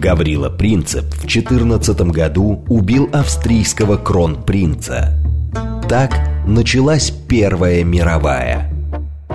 [0.00, 5.12] Гаврила Принцеп в 14 году убил австрийского кронпринца.
[5.90, 8.72] Так началась Первая мировая.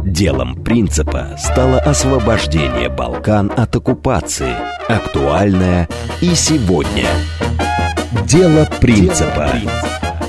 [0.04, 4.55] Делом принципа стало освобождение Балкан от оккупации,
[4.89, 5.88] актуальное
[6.21, 7.10] и сегодня.
[8.26, 9.52] Дело принципа.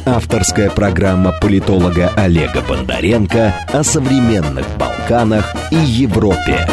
[0.05, 6.68] Авторская программа политолога Олега Бондаренко о современных Балканах и Европе.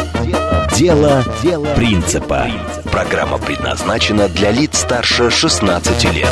[0.76, 2.46] Дело, Дело принципа.
[2.94, 6.30] Программа предназначена для лиц старше 16 лет.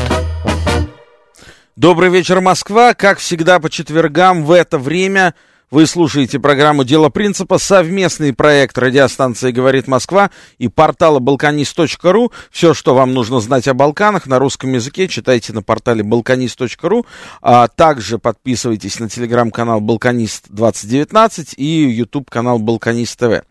[1.75, 2.95] Добрый вечер, Москва.
[2.95, 5.35] Как всегда по четвергам в это время
[5.73, 12.31] вы слушаете программу «Дело принципа», совместный проект радиостанции «Говорит Москва» и портала «Балканист.ру».
[12.51, 17.07] Все, что вам нужно знать о Балканах на русском языке, читайте на портале «Балканист.ру».
[17.41, 23.43] А также подписывайтесь на телеграм-канал «Балканист2019» и YouTube-канал «Балканист ТВ».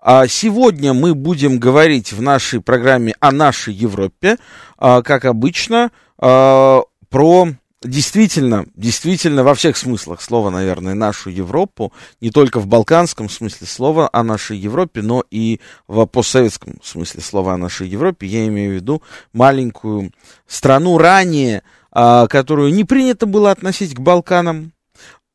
[0.00, 4.38] А сегодня мы будем говорить в нашей программе о нашей Европе,
[4.78, 7.48] а, как обычно, а, про
[7.82, 14.08] действительно, действительно во всех смыслах слова, наверное, нашу Европу, не только в балканском смысле слова
[14.12, 18.26] о нашей Европе, но и в постсоветском смысле слова о нашей Европе.
[18.26, 20.12] Я имею в виду маленькую
[20.46, 24.72] страну ранее, а, которую не принято было относить к Балканам,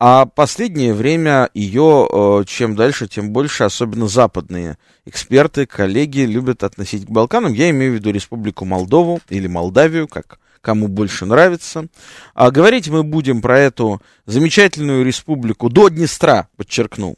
[0.04, 7.06] а последнее время ее, э, чем дальше, тем больше, особенно западные эксперты, коллеги любят относить
[7.06, 7.54] к Балканам.
[7.54, 11.86] Я имею в виду Республику Молдову или Молдавию, как кому больше нравится.
[12.34, 17.16] А говорить мы будем про эту замечательную республику до Днестра, подчеркну,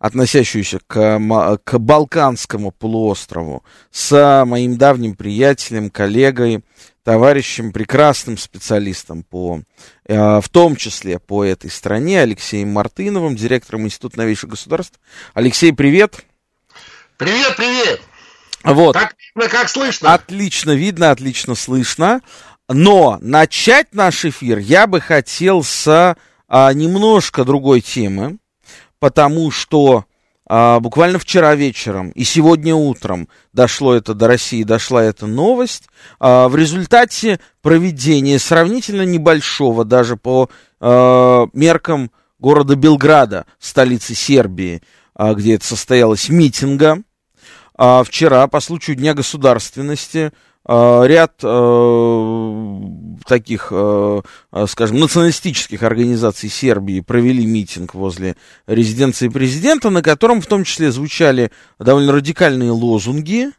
[0.00, 1.20] относящуюся к,
[1.62, 6.64] к Балканскому полуострову, с моим давним приятелем, коллегой,
[7.06, 9.60] товарищем, прекрасным специалистом по,
[10.06, 14.98] э, в том числе по этой стране, Алексеем Мартыновым, директором Института новейших государств.
[15.32, 16.24] Алексей, привет!
[17.16, 18.00] Привет, привет!
[18.64, 18.96] Вот.
[18.96, 20.14] Как, как слышно?
[20.14, 22.22] Отлично видно, отлично слышно.
[22.68, 26.16] Но начать наш эфир я бы хотел с
[26.48, 28.38] а, немножко другой темы,
[28.98, 30.05] потому что
[30.48, 35.88] а, буквально вчера вечером и сегодня утром дошло это до России, дошла эта новость.
[36.20, 40.48] А, в результате проведения сравнительно небольшого, даже по
[40.80, 44.82] а, меркам города Белграда, столицы Сербии,
[45.14, 47.02] а, где это состоялось, митинга,
[47.76, 50.32] а, вчера по случаю Дня государственности
[50.68, 52.80] ряд э,
[53.26, 54.22] таких, э,
[54.66, 61.52] скажем, националистических организаций Сербии провели митинг возле резиденции президента, на котором в том числе звучали
[61.78, 63.50] довольно радикальные лозунги.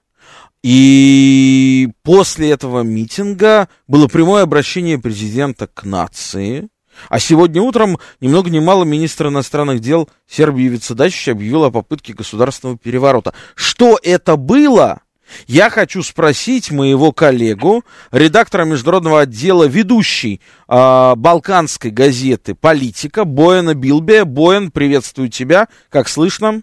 [0.64, 6.68] И после этого митинга было прямое обращение президента к нации.
[7.10, 12.14] А сегодня утром, ни много ни мало, министр иностранных дел Сербии Вицедачич объявил о попытке
[12.14, 13.34] государственного переворота.
[13.56, 15.02] Что это было?
[15.48, 24.26] Я хочу спросить моего коллегу, редактора международного отдела, ведущей э, балканской газеты «Политика» Бояна Билбе.
[24.26, 25.68] Боян, приветствую тебя.
[25.90, 26.62] Как слышно?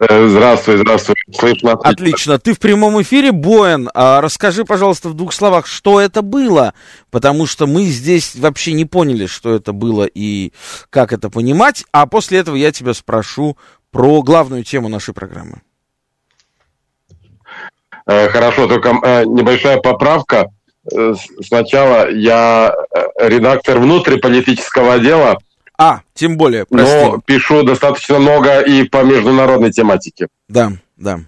[0.00, 1.16] Э, здравствуй, здравствуй.
[1.32, 1.72] Слышно.
[1.72, 2.38] Отлично.
[2.38, 3.90] Ты в прямом эфире, Боян.
[3.94, 6.74] А расскажи, пожалуйста, в двух словах, что это было,
[7.10, 10.52] потому что мы здесь вообще не поняли, что это было и
[10.90, 11.84] как это понимать.
[11.92, 13.56] А после этого я тебя спрошу
[13.90, 15.62] про главную тему нашей программы.
[18.08, 20.50] Э, хорошо, только э, небольшая поправка.
[20.90, 22.74] Э, сначала я
[23.20, 25.38] редактор внутриполитического отдела.
[25.76, 26.90] А, тем более, прости.
[26.90, 30.28] Но пишу достаточно много и по международной тематике.
[30.48, 31.20] Да, да.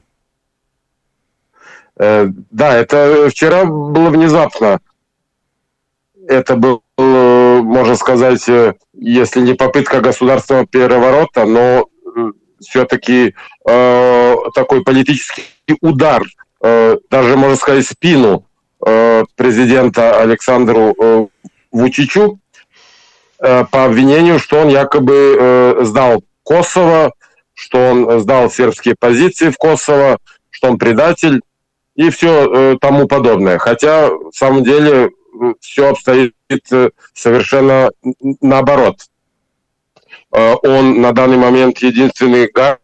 [1.96, 4.80] Да, это вчера было внезапно.
[6.26, 8.48] Это был, можно сказать,
[8.94, 11.86] если не попытка государственного переворота, но
[12.60, 13.34] все-таки
[13.68, 15.44] э, такой политический
[15.82, 16.22] удар
[16.62, 18.44] даже, можно сказать, спину
[18.84, 21.26] э, президента Александру э,
[21.72, 22.38] Вучичу
[23.38, 27.14] по обвинению, что он якобы сдал Косово,
[27.54, 30.18] что он сдал сербские позиции в Косово,
[30.50, 31.40] что он предатель
[31.94, 33.56] и все тому подобное.
[33.56, 35.08] Хотя, в самом деле,
[35.58, 36.34] все обстоит
[37.14, 37.90] совершенно
[38.42, 38.96] наоборот.
[40.30, 42.80] Он на данный момент единственный гарант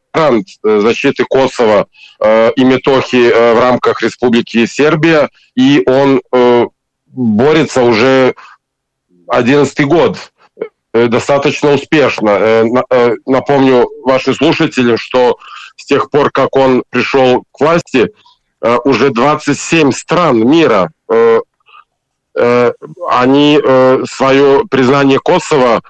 [0.63, 1.87] защиты Косово
[2.21, 6.67] э, и Метохи э, в рамках Республики Сербия, и он э,
[7.07, 8.35] борется уже
[9.29, 10.33] 11 год
[10.93, 12.31] э, достаточно успешно.
[12.31, 15.39] Э, э, напомню вашим слушателям, что
[15.77, 18.11] с тех пор, как он пришел к власти,
[18.85, 20.91] уже 27 стран мира
[23.11, 23.61] они
[24.09, 25.83] свое признание Косово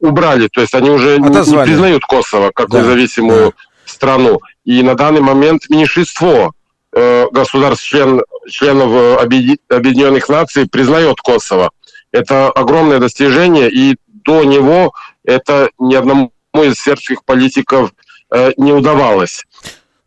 [0.00, 1.60] убрали, то есть они уже Отозвали.
[1.60, 2.80] не признают Косово как да.
[2.80, 3.52] независимую да.
[3.84, 4.40] страну.
[4.64, 6.52] И на данный момент меньшинство
[6.92, 11.70] э, государств, член, членов Объединенных Наций признает Косово.
[12.12, 14.94] Это огромное достижение, и до него
[15.24, 17.92] это ни одному из сербских политиков
[18.56, 19.44] не удавалось.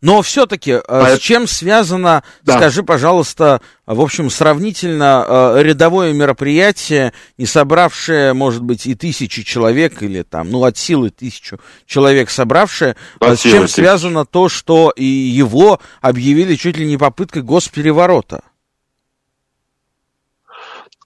[0.00, 2.56] Но все-таки э, а с чем связано, да.
[2.56, 5.24] скажи, пожалуйста, в общем, сравнительно
[5.56, 11.10] э, рядовое мероприятие, не собравшее, может быть, и тысячи человек, или там, ну, от силы
[11.10, 13.74] тысячу человек собравшее, э, с чем тысяч.
[13.74, 18.42] связано то, что и его объявили чуть ли не попыткой госпереворота?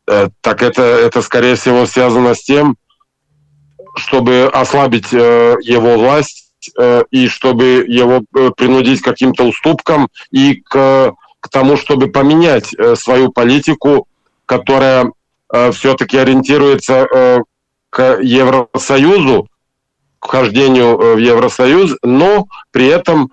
[0.05, 2.77] Так это, это, скорее всего, связано с тем,
[3.97, 6.52] чтобы ослабить его власть Э,
[7.11, 12.97] и чтобы его э, принудить к каким-то уступкам и к, к тому, чтобы поменять э,
[12.97, 14.07] свою политику,
[14.47, 15.11] которая
[15.73, 17.07] все-таки ориентируется
[17.91, 19.47] к Евросоюзу,
[20.19, 23.31] к вхождению в Евросоюз, но при этом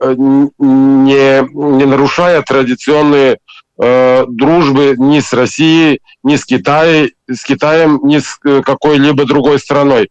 [0.00, 3.38] не, не нарушая традиционные
[3.76, 10.10] дружбы ни с Россией, ни с Китаем, с Китаем, ни с какой-либо другой страной.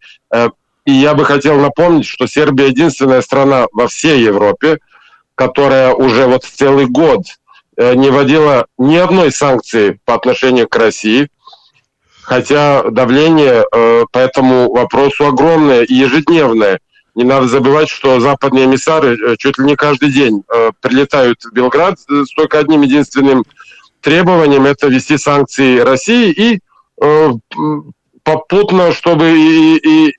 [0.86, 4.80] И я бы хотел напомнить, что Сербия единственная страна во всей Европе,
[5.36, 7.22] которая уже вот целый год
[7.78, 11.30] э, не вводила ни одной санкции по отношению к России,
[12.22, 16.80] хотя давление э, по этому вопросу огромное и ежедневное.
[17.16, 20.44] Не надо забывать, что западные эмиссары э, чуть ли не каждый день
[20.82, 23.46] прилетают в Белград с только одним единственным
[24.02, 26.60] требованием– это ввести санкции России и
[28.24, 30.14] попутно, чтобы и, и,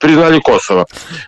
[0.00, 0.86] признали Косово.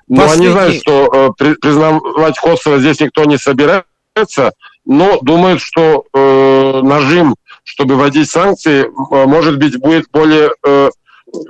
[0.08, 0.46] Но Последний...
[0.46, 4.52] они знают, что э, признавать Косово здесь никто не собирается,
[4.84, 10.90] но думают, что э, нажим, чтобы вводить санкции, э, может быть, будет более, э,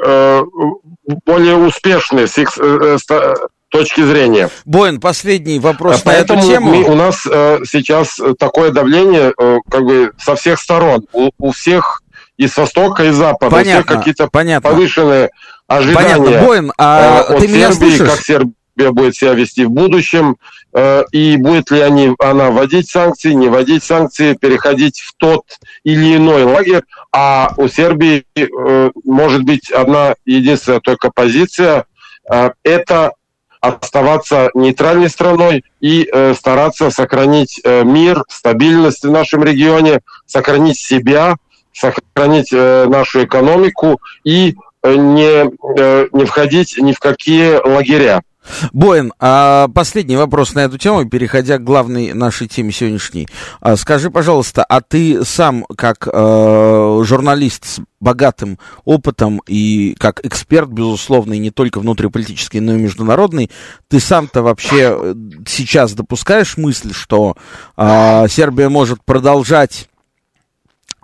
[0.05, 0.43] э,
[1.25, 3.35] более успешный с их э, э
[3.71, 4.49] точки зрения.
[4.65, 6.71] Боин, последний вопрос Поэтому на эту тему.
[6.71, 11.07] Мы, у нас э, сейчас такое давление э, как бы со всех сторон.
[11.13, 12.03] У, у всех
[12.39, 13.55] и с востока, и с запада.
[13.55, 14.71] Понятно, у всех какие-то понятно.
[14.71, 15.31] повышенные
[15.69, 16.47] ожидания Понятно.
[16.47, 18.15] Боин, а э, от ты меня Сербии, слышишь?
[18.15, 20.37] как Сербия будет себя вести в будущем,
[20.73, 25.45] э, и будет ли они, она вводить санкции, не вводить санкции, переходить в тот
[25.85, 26.83] или иной лагерь,
[27.13, 31.85] а у Сербии э, может быть одна единственная только позиция,
[32.63, 33.13] это
[33.61, 41.37] оставаться нейтральной страной и э, стараться сохранить э, мир, стабильность в нашем регионе, сохранить себя,
[41.73, 48.23] сохранить э, нашу экономику и Э, не, э, не входить ни в какие лагеря.
[48.73, 53.29] Боин, а последний вопрос на эту тему, переходя к главной нашей теме сегодняшней.
[53.61, 60.69] А, скажи, пожалуйста, а ты сам, как э, журналист с богатым опытом и как эксперт,
[60.69, 63.51] безусловно, и не только внутриполитический, но и международный,
[63.89, 65.15] ты сам-то вообще э,
[65.47, 67.37] сейчас допускаешь мысль, что
[67.77, 69.89] э, Сербия может продолжать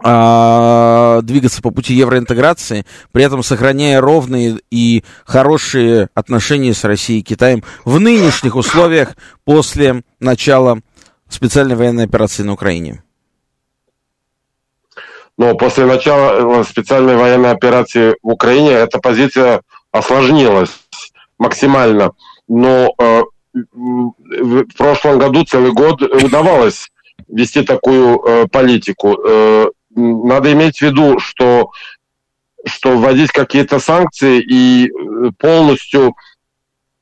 [0.02, 7.62] двигаться по пути евроинтеграции, при этом сохраняя ровные и хорошие отношения с Россией и Китаем
[7.85, 10.81] в нынешних условиях после начала
[11.29, 13.02] специальной военной операции на Украине?
[15.37, 20.70] Но после начала э, специальной военной операции в Украине эта позиция осложнилась
[21.38, 22.12] максимально.
[22.47, 26.88] Но э, в прошлом году целый год удавалось
[27.29, 29.19] вести такую э, политику.
[29.26, 31.71] Э, надо иметь в виду, что,
[32.67, 36.15] что вводить какие-то санкции и э, полностью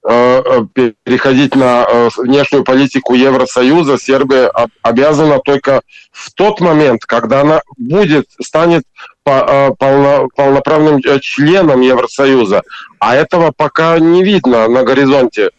[0.07, 0.43] э,
[0.75, 4.51] э, переходить на внешнюю политику Евросоюза Сербия
[4.83, 5.81] обязана только
[6.11, 8.85] в тот момент, когда она будет, станет
[9.25, 12.63] полно, полноправным членом Евросоюза.
[12.99, 15.51] А этого пока не видно на горизонте.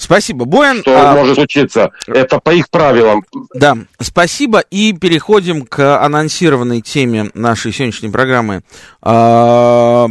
[0.00, 0.80] Спасибо, Боин.
[0.80, 1.14] Что а...
[1.14, 1.90] может случиться?
[2.06, 3.22] Это по их правилам.
[3.54, 4.60] Да, спасибо.
[4.60, 8.62] И переходим к анонсированной теме нашей сегодняшней программы.
[9.02, 10.06] А,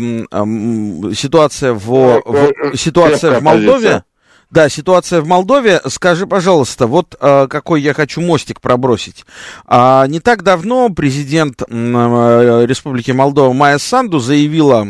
[1.16, 4.04] ситуация в, в, э, ситуация в Молдове.
[4.52, 5.82] Да, ситуация в Молдове.
[5.88, 9.26] Скажи, пожалуйста, вот а, какой я хочу мостик пробросить.
[9.66, 14.88] А, не так давно президент а, Республики Молдова Майя Санду заявила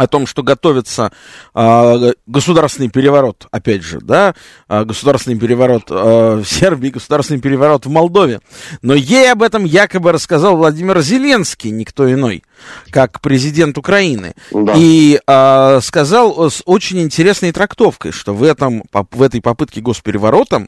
[0.00, 1.12] о том, что готовится
[1.54, 4.34] э, государственный переворот, опять же, да,
[4.66, 8.40] э, государственный переворот э, в Сербии, государственный переворот в Молдове.
[8.80, 12.44] Но ей об этом якобы рассказал Владимир Зеленский, никто иной,
[12.90, 14.32] как президент Украины.
[14.52, 14.72] Да.
[14.74, 20.66] И э, сказал с очень интересной трактовкой, что в, этом, в этой попытке госпереворота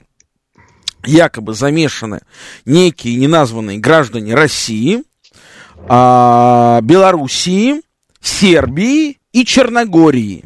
[1.06, 2.20] якобы замешаны
[2.66, 5.02] некие неназванные граждане России,
[5.88, 7.80] э, Белоруссии,
[8.20, 10.44] Сербии и Черногории.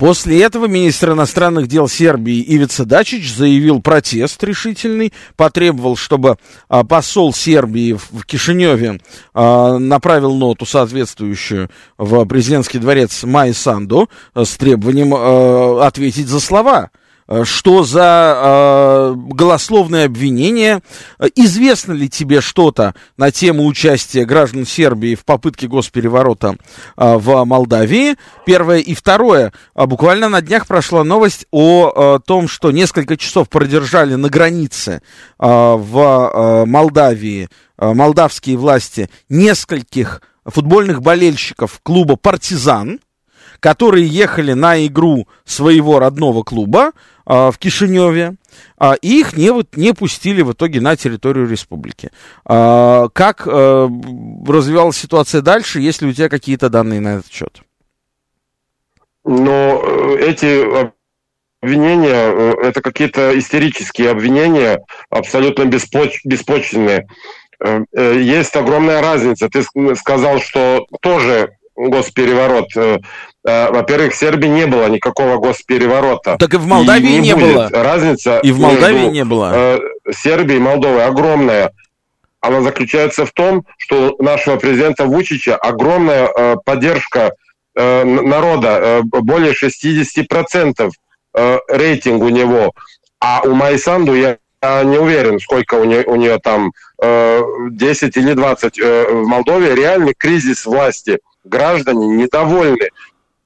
[0.00, 6.38] После этого министр иностранных дел Сербии Ивица Дачич заявил протест решительный, потребовал, чтобы
[6.70, 8.98] а, посол Сербии в, Кишиневе
[9.34, 13.12] а, направил ноту соответствующую в президентский дворец
[13.52, 15.12] Санду а, с требованием
[15.82, 16.90] ответить за слова
[17.44, 20.82] что за э, голословное обвинение?
[21.36, 26.56] Известно ли тебе что-то на тему участия граждан Сербии в попытке госпереворота
[26.96, 28.16] э, в Молдавии?
[28.46, 28.78] Первое.
[28.78, 29.52] И второе.
[29.74, 35.00] А буквально на днях прошла новость о э, том, что несколько часов продержали на границе
[35.38, 43.00] э, в э, Молдавии э, молдавские власти нескольких футбольных болельщиков клуба «Партизан»,
[43.60, 46.92] которые ехали на игру своего родного клуба,
[47.30, 48.34] в Кишиневе,
[48.76, 52.10] а, и их не, вот, не пустили в итоге на территорию республики.
[52.44, 53.88] А, как а,
[54.46, 57.62] развивалась ситуация дальше, есть ли у тебя какие-то данные на этот счет?
[59.24, 60.64] Но э, эти
[61.62, 67.06] обвинения, э, это какие-то истерические обвинения, абсолютно беспоч беспочвенные.
[67.62, 67.84] Э,
[68.18, 69.48] есть огромная разница.
[69.50, 69.62] Ты
[69.94, 71.50] сказал, что тоже
[71.88, 72.68] госпереворот.
[72.76, 72.98] Э,
[73.44, 76.36] э, во-первых, в Сербии не было никакого госпереворота.
[76.38, 77.68] Так и в Молдавии и не, не было.
[77.70, 79.52] Разница и в Молдавии не было.
[79.54, 79.78] Э,
[80.12, 81.72] Сербией и Молдовой огромная.
[82.40, 87.34] Она заключается в том, что у нашего президента Вучича огромная поддержка
[87.74, 90.90] народа, более 60%
[91.68, 92.72] рейтинг у него.
[93.20, 98.78] А у Майсанду я не уверен, сколько у нее, у нее там, 10 или 20.
[98.78, 102.90] В Молдове реальный кризис власти– граждане недовольны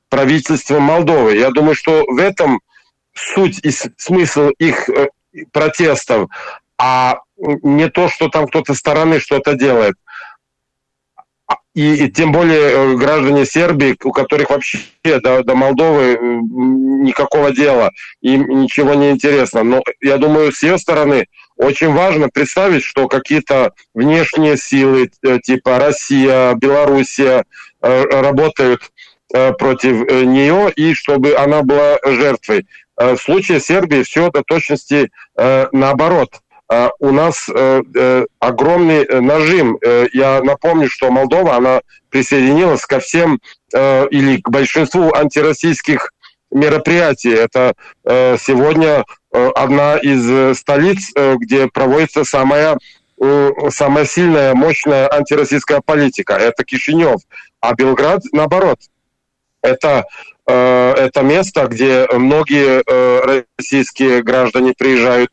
[0.08, 1.36] правительством Молдовы.
[1.36, 2.60] Я думаю, что в этом
[3.14, 5.08] суть и смысл их э,
[5.52, 6.28] протестов,
[6.78, 9.94] а не то, что там кто-то стороны что-то делает.
[11.46, 17.52] А, и, и тем более э, граждане Сербии, у которых вообще до, до Молдовы никакого
[17.52, 19.62] дела, им ничего не интересно.
[19.62, 25.78] Но я думаю, с ее стороны очень важно представить, что какие-то внешние силы, э, типа
[25.78, 28.90] Россия, Белоруссия, Э, работают
[29.34, 32.66] э, против э, нее и чтобы она была жертвой.
[32.96, 36.28] В случае Сербии все до точности наоборот.
[37.00, 37.48] У нас
[38.38, 39.80] огромный нажим.
[40.12, 43.40] Я напомню, что Молдова, она присоединилась ко всем
[43.74, 46.12] или к большинству антироссийских
[46.52, 47.30] мероприятий.
[47.32, 47.74] Это
[48.04, 51.10] сегодня одна из столиц,
[51.40, 52.78] где проводится самая
[53.70, 56.34] самая сильная, мощная антироссийская политика.
[56.34, 57.20] Это Кишинев.
[57.60, 58.78] А Белград, наоборот,
[59.62, 60.04] это,
[60.46, 65.30] э, это место, где многие э, российские граждане приезжают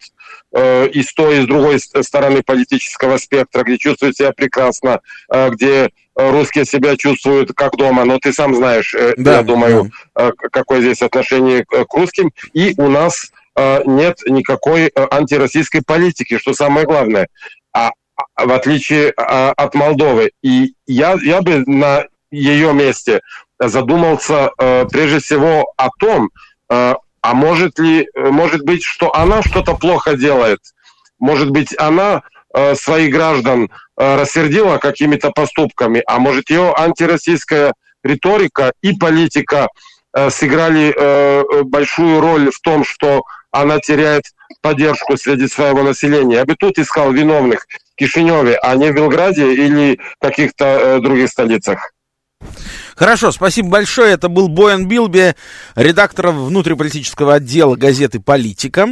[0.54, 5.50] э, и с той, и с другой стороны политического спектра, где чувствуют себя прекрасно, э,
[5.50, 8.06] где русские себя чувствуют как дома.
[8.06, 10.30] Но ты сам знаешь, э, да, я думаю, да.
[10.30, 12.32] э, какое здесь отношение к, русским.
[12.54, 17.28] И у нас э, нет никакой э, антироссийской политики, что самое главное.
[17.74, 17.92] А,
[18.36, 20.32] а в отличие а, от Молдовы.
[20.42, 23.22] И я, я бы на ее месте
[23.60, 26.30] задумался э, прежде всего о том,
[26.70, 30.60] э, а может ли, может быть, что она что-то плохо делает,
[31.20, 32.24] может быть, она
[32.54, 37.74] э, своих граждан э, рассердила какими-то поступками, а может ее антироссийская
[38.04, 39.68] риторика и политика
[40.14, 44.24] э, сыграли э, большую роль в том, что она теряет
[44.62, 46.36] поддержку среди своего населения.
[46.36, 51.30] Я бы тут искал виновных в Кишиневе, а не в Белграде или каких-то э, других
[51.30, 51.94] столицах.
[53.02, 54.14] Хорошо, спасибо большое.
[54.14, 55.34] Это был Боян Билби,
[55.74, 58.90] редактор внутриполитического отдела газеты «Политика»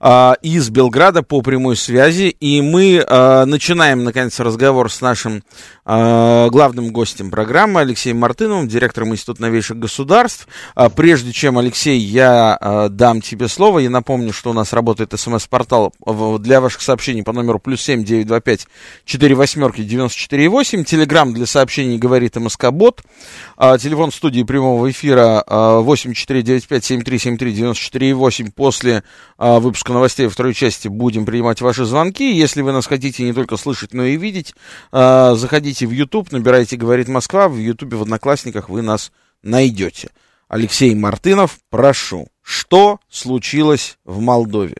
[0.00, 2.34] э, из Белграда по прямой связи.
[2.40, 5.44] И мы э, начинаем, наконец, разговор с нашим
[5.84, 10.48] э, главным гостем программы Алексеем Мартыновым, директором Института новейших государств.
[10.74, 15.12] Э, прежде чем, Алексей, я э, дам тебе слово, я напомню, что у нас работает
[15.20, 15.92] смс-портал
[16.38, 18.68] для ваших сообщений по номеру плюс семь девять два пять
[19.04, 20.82] четыре восьмерки девяносто четыре восемь.
[20.82, 23.02] Телеграмм для сообщений говорит МСК Бот.
[23.49, 28.52] А, телефон студии прямого эфира а, 8495-7373-94,8.
[28.52, 29.04] После
[29.36, 32.32] а, выпуска новостей во второй части будем принимать ваши звонки.
[32.32, 34.54] Если вы нас хотите не только слышать, но и видеть,
[34.92, 37.48] а, заходите в YouTube, набирайте «Говорит Москва».
[37.48, 39.12] В YouTube, в Одноклассниках вы нас
[39.42, 40.08] найдете.
[40.48, 42.28] Алексей Мартынов, прошу.
[42.42, 44.76] Что случилось в Молдове?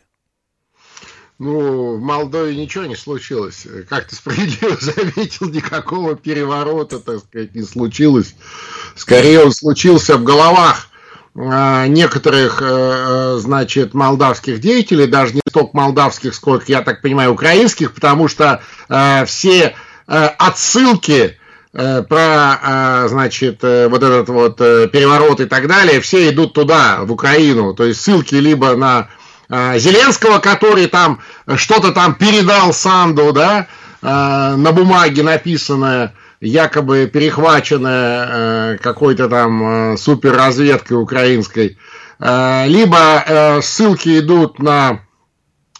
[1.40, 3.66] Ну, в Молдове ничего не случилось.
[3.88, 8.34] Как ты справедливо заметил, никакого переворота, так сказать, не случилось.
[8.94, 10.88] Скорее, он случился в головах
[11.34, 17.94] э, некоторых, э, значит, молдавских деятелей, даже не столько молдавских, сколько, я так понимаю, украинских,
[17.94, 19.74] потому что э, все
[20.06, 21.36] отсылки
[21.72, 27.74] про, а, значит, вот этот вот переворот и так далее, все идут туда, в Украину.
[27.74, 29.08] То есть ссылки либо на
[29.50, 31.20] Зеленского, который там
[31.56, 33.66] что-то там передал Санду, да,
[34.00, 41.76] на бумаге написанное, якобы перехваченное какой-то там суперразведкой украинской,
[42.20, 45.00] либо ссылки идут на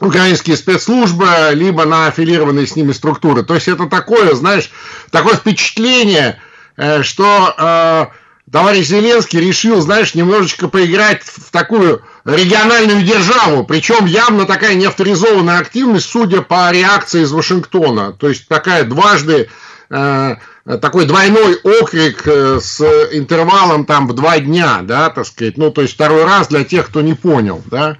[0.01, 3.43] украинские спецслужбы, либо на аффилированные с ними структуры.
[3.43, 4.71] То есть это такое, знаешь,
[5.11, 6.41] такое впечатление,
[6.77, 14.47] э, что э, товарищ Зеленский решил, знаешь, немножечко поиграть в такую региональную державу, причем явно
[14.47, 18.13] такая неавторизованная активность, судя по реакции из Вашингтона.
[18.13, 19.49] То есть такая дважды
[19.91, 20.37] э,
[20.81, 22.81] такой двойной окрик с
[23.13, 26.87] интервалом там в два дня, да, так сказать, ну, то есть второй раз для тех,
[26.87, 27.97] кто не понял, да,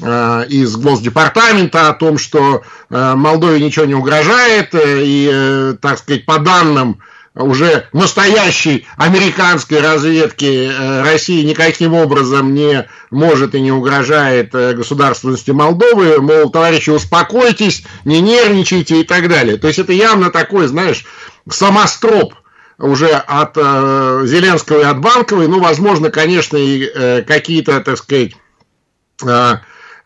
[0.00, 6.24] Э, из Госдепартамента о том, что э, Молдове ничего не угрожает, э, и, так сказать,
[6.24, 7.00] по данным
[7.38, 10.70] уже настоящей американской разведки
[11.02, 19.00] России никаким образом не может и не угрожает государственности Молдовы, мол, товарищи, успокойтесь, не нервничайте
[19.00, 19.56] и так далее.
[19.56, 21.04] То есть это явно такой, знаешь,
[21.48, 22.34] самостроп
[22.78, 28.32] уже от Зеленского и от Банковой, ну, возможно, конечно, и какие-то, так сказать,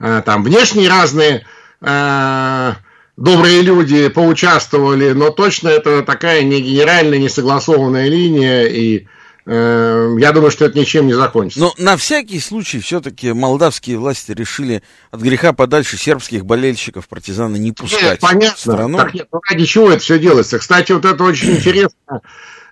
[0.03, 1.47] Э, там внешние разные
[1.81, 2.73] э,
[3.17, 9.07] добрые люди поучаствовали, но точно это такая не генеральная, не согласованная линия, и
[9.47, 11.61] э, я думаю, что это ничем не закончится.
[11.61, 17.73] Но на всякий случай все-таки молдавские власти решили от греха подальше сербских болельщиков партизана не
[17.73, 18.57] пускать нет, понятно.
[18.57, 18.99] в страну.
[18.99, 20.59] Так, нет, ну, ради чего это все делается?
[20.59, 22.23] Кстати, вот это очень интересно,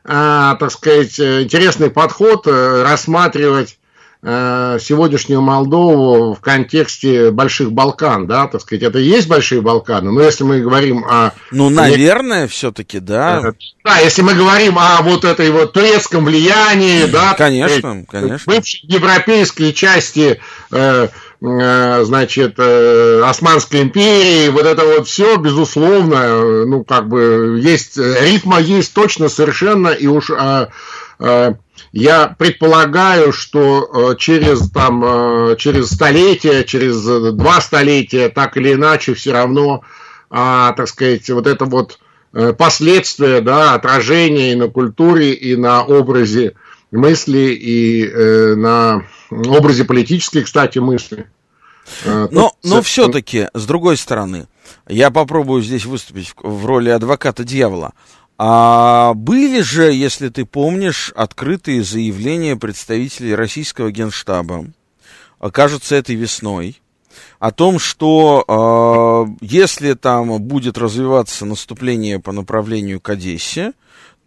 [0.02, 3.79] так сказать, интересный подход рассматривать Э,
[4.22, 10.20] сегодняшнюю Молдову в контексте Больших Балкан, да, так сказать, это и есть Большие Балканы, но
[10.20, 11.32] если мы говорим о...
[11.50, 13.40] Ну, наверное, все-таки, да.
[13.42, 17.34] Э, да, если мы говорим о вот этой вот турецком влиянии, да...
[17.34, 18.52] Конечно, конечно.
[18.52, 21.08] Бывшей европейской части, э, э,
[21.40, 28.92] значит, э, Османской империи, вот это вот все, безусловно, ну, как бы, есть, ритма есть
[28.94, 30.30] точно совершенно, и уж...
[30.30, 30.68] Э,
[31.18, 31.54] э,
[31.92, 39.14] я предполагаю, что э, через, там, э, через столетия, через два столетия, так или иначе,
[39.14, 39.82] все равно,
[40.30, 41.98] а, так сказать, вот это вот
[42.32, 46.54] э, последствия, да, отражение и на культуре, и на образе
[46.90, 51.26] мысли, и э, на образе политической, кстати, мысли.
[52.04, 54.46] Но, но все-таки, с другой стороны,
[54.88, 57.92] я попробую здесь выступить в роли адвоката дьявола.
[58.38, 64.66] А были же, если ты помнишь, открытые заявления представителей российского генштаба,
[65.38, 66.80] а, кажется, этой весной,
[67.38, 73.72] о том, что э, если там будет развиваться наступление по направлению к Одессе,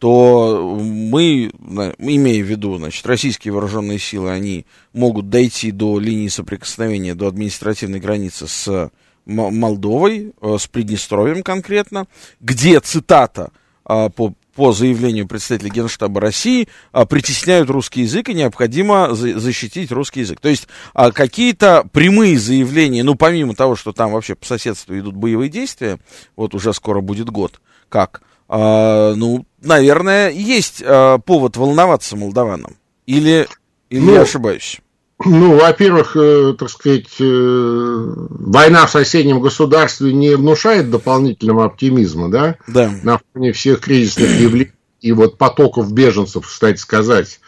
[0.04, 1.50] то мы,
[1.98, 8.02] имея в виду, значит, российские вооруженные силы, они могут дойти до линии соприкосновения, до административной
[8.02, 8.92] границы с
[9.26, 12.08] Молдовой, э, с Приднестровьем конкретно,
[12.42, 13.54] где, цитата,
[13.86, 20.20] а, по, по заявлению представителей Генштаба России, а, притесняют русский язык и необходимо защитить русский
[20.20, 20.42] язык.
[20.42, 25.16] То есть а, какие-то прямые заявления, ну помимо того, что там вообще по соседству идут
[25.16, 25.98] боевые действия,
[26.36, 30.84] вот уже скоро будет год, как, ну, наверное, есть
[31.26, 32.76] повод волноваться молдаванам.
[33.06, 33.48] Или,
[33.90, 34.82] или ну, я ошибаюсь?
[35.26, 42.58] Ну, во-первых, э, так сказать, э, война в соседнем государстве не внушает дополнительного оптимизма, да?
[42.68, 42.92] Да.
[43.04, 47.40] На фоне всех кризисных явлений и вот потоков беженцев, кстати сказать,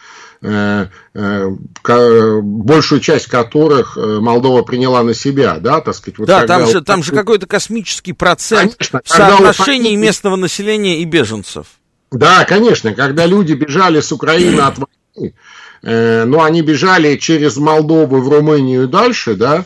[1.12, 6.18] большую часть которых Молдова приняла на себя, да, так сказать.
[6.18, 11.04] Вот да, там же, там же какой-то космический процент конечно, в соотношении местного населения и
[11.04, 11.66] беженцев.
[12.12, 15.34] Да, конечно, когда люди бежали с Украины от войны,
[15.82, 19.64] Э, но они бежали через Молдову в Румынию и дальше, да,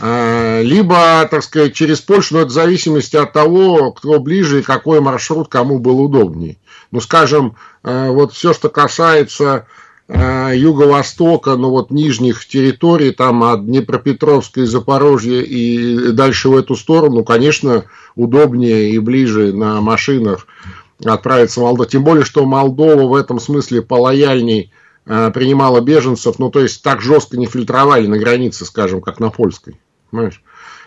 [0.00, 4.62] э, либо, так сказать, через Польшу, но это в зависимости от того, кто ближе и
[4.62, 6.58] какой маршрут кому был удобней.
[6.90, 9.66] Ну, скажем, э, вот все, что касается
[10.14, 17.24] юго-востока, ну вот нижних территорий, там от Днепропетровска и Запорожья и дальше в эту сторону,
[17.24, 20.46] конечно, удобнее и ближе на машинах
[21.04, 21.88] отправиться в Молдову.
[21.88, 24.72] Тем более, что Молдова в этом смысле полояльней
[25.04, 29.30] Э, принимала беженцев, ну, то есть так жестко не фильтровали на границе, скажем, как на
[29.30, 29.80] польской.
[30.10, 30.42] Понимаешь?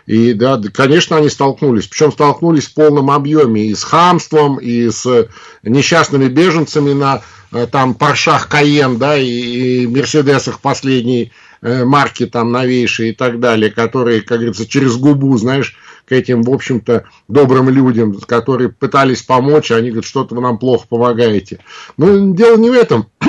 [0.06, 1.86] И да, конечно, они столкнулись.
[1.86, 5.28] Причем столкнулись в полном объеме и с хамством, и с
[5.62, 7.20] несчастными беженцами на э,
[7.64, 14.20] там Поршах Каен, да, и, Мерседесах последней э, марки там новейшие и так далее, которые,
[14.20, 19.90] как говорится, через губу, знаешь, к этим, в общем-то, добрым людям, которые пытались помочь, они
[19.90, 21.58] говорят, что-то вы нам плохо помогаете.
[21.96, 23.08] Но дело не в этом.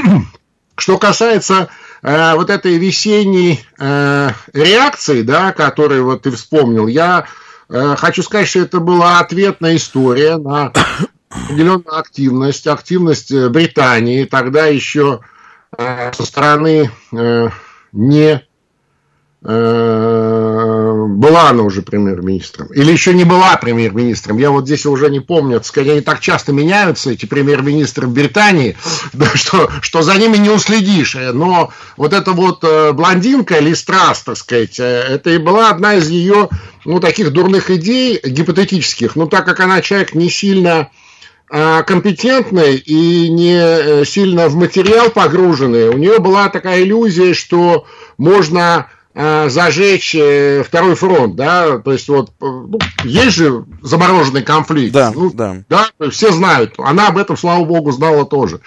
[0.77, 1.69] Что касается
[2.03, 7.25] э, вот этой весенней э, реакции, да, которую вот ты вспомнил, я
[7.69, 10.71] э, хочу сказать, что это была ответная история на
[11.45, 15.21] определенную активность, активность э, Британии, тогда еще
[15.77, 17.49] э, со стороны э,
[17.91, 18.43] не
[19.39, 25.61] была она уже премьер-министром, или еще не была премьер-министром, я вот здесь уже не помню,
[25.63, 28.75] скорее они так часто меняются, эти премьер-министры в Британии,
[29.13, 34.79] да, что, что за ними не уследишь, но вот эта вот блондинка Листрас, так сказать,
[34.79, 36.49] это и была одна из ее,
[36.83, 40.89] ну, таких дурных идей гипотетических, но так как она человек не сильно
[41.49, 47.85] компетентный и не сильно в материал погруженный, у нее была такая иллюзия, что
[48.17, 48.87] можно
[49.19, 55.11] Э, зажечь э, второй фронт, да, то есть вот ну, есть же замороженный конфликт, да,
[55.11, 58.61] ну, да, да, все знают, она об этом, слава богу, знала тоже,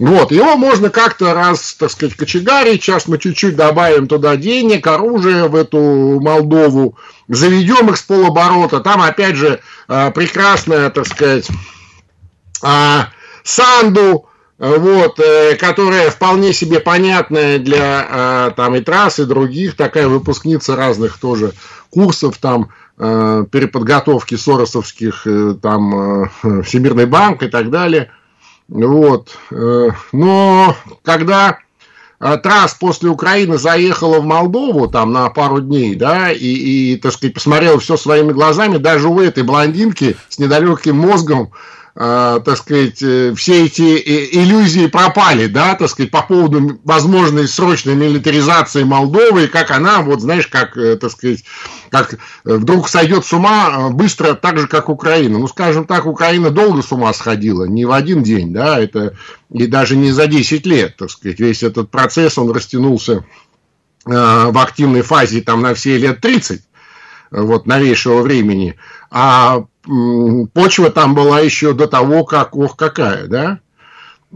[0.00, 5.46] вот, его можно как-то раз, так сказать, кочегарить, сейчас мы чуть-чуть добавим туда денег, оружие
[5.46, 6.96] в эту Молдову,
[7.28, 11.48] заведем их с полоборота, там опять же э, прекрасная, так сказать,
[13.42, 14.26] Санду,
[14.58, 20.76] вот, э, которая вполне себе понятная для э, там и трасс, и других, такая выпускница
[20.76, 21.52] разных тоже
[21.90, 25.26] курсов, там, э, переподготовки соросовских,
[25.60, 26.30] там,
[26.64, 28.10] Всемирный банк и так далее.
[28.68, 29.36] Вот.
[30.12, 31.58] Но когда
[32.18, 37.34] Трасс после Украины заехала в Молдову там на пару дней, да, и, и так сказать,
[37.34, 43.32] посмотрела все своими глазами, даже у этой блондинки с недалеким мозгом э, так сказать, э,
[43.36, 49.46] все эти э, иллюзии пропали, да, так сказать, по поводу возможной срочной милитаризации Молдовы, и
[49.46, 51.44] как она, вот знаешь, как, э, так сказать,
[51.90, 55.38] как вдруг сойдет с ума быстро, так же, как Украина.
[55.38, 59.14] Ну, скажем так, Украина долго с ума сходила, не в один день, да, это
[59.52, 63.24] и даже не за 10 лет, так сказать, весь этот процесс, он растянулся
[64.04, 66.60] в активной фазе там на все лет 30
[67.42, 68.76] вот, новейшего времени.
[69.10, 69.64] А
[70.54, 73.60] почва там была еще до того, как, ох, какая, да,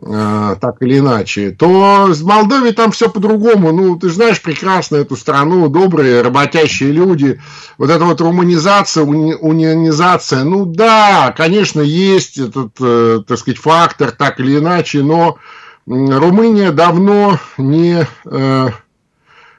[0.00, 3.72] а, так или иначе, то с Молдовой там все по-другому.
[3.72, 7.40] Ну, ты знаешь прекрасно эту страну, добрые, работящие люди.
[7.78, 14.12] Вот эта вот руманизация, уни, унионизация, ну да, конечно, есть этот, э, так сказать, фактор,
[14.12, 15.38] так или иначе, но
[15.86, 18.68] Румыния давно не, э,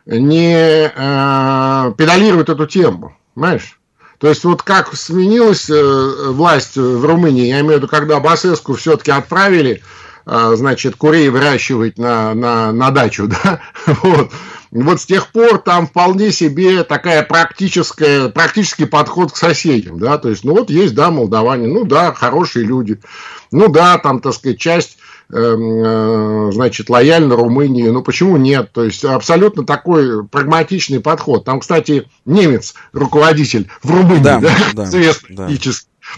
[0.05, 3.79] не э, педалирует эту тему, понимаешь?
[4.17, 8.73] То есть вот как сменилась э, власть в Румынии, я имею в виду, когда Басеску
[8.75, 9.81] все-таки отправили,
[10.25, 13.61] э, значит, курей выращивать на, на, на дачу, да,
[14.03, 14.31] вот.
[14.71, 20.29] Вот с тех пор там вполне себе такая практическая, практический подход к соседям, да, то
[20.29, 22.99] есть, ну вот есть, да, молдаване, ну да, хорошие люди,
[23.51, 24.97] ну да, там, так сказать, часть
[25.31, 27.87] значит, лояльна Румынии.
[27.89, 28.71] Ну, почему нет?
[28.71, 31.45] То есть, абсолютно такой прагматичный подход.
[31.45, 34.85] Там, кстати, немец, руководитель в Румынии, да, да, да, да.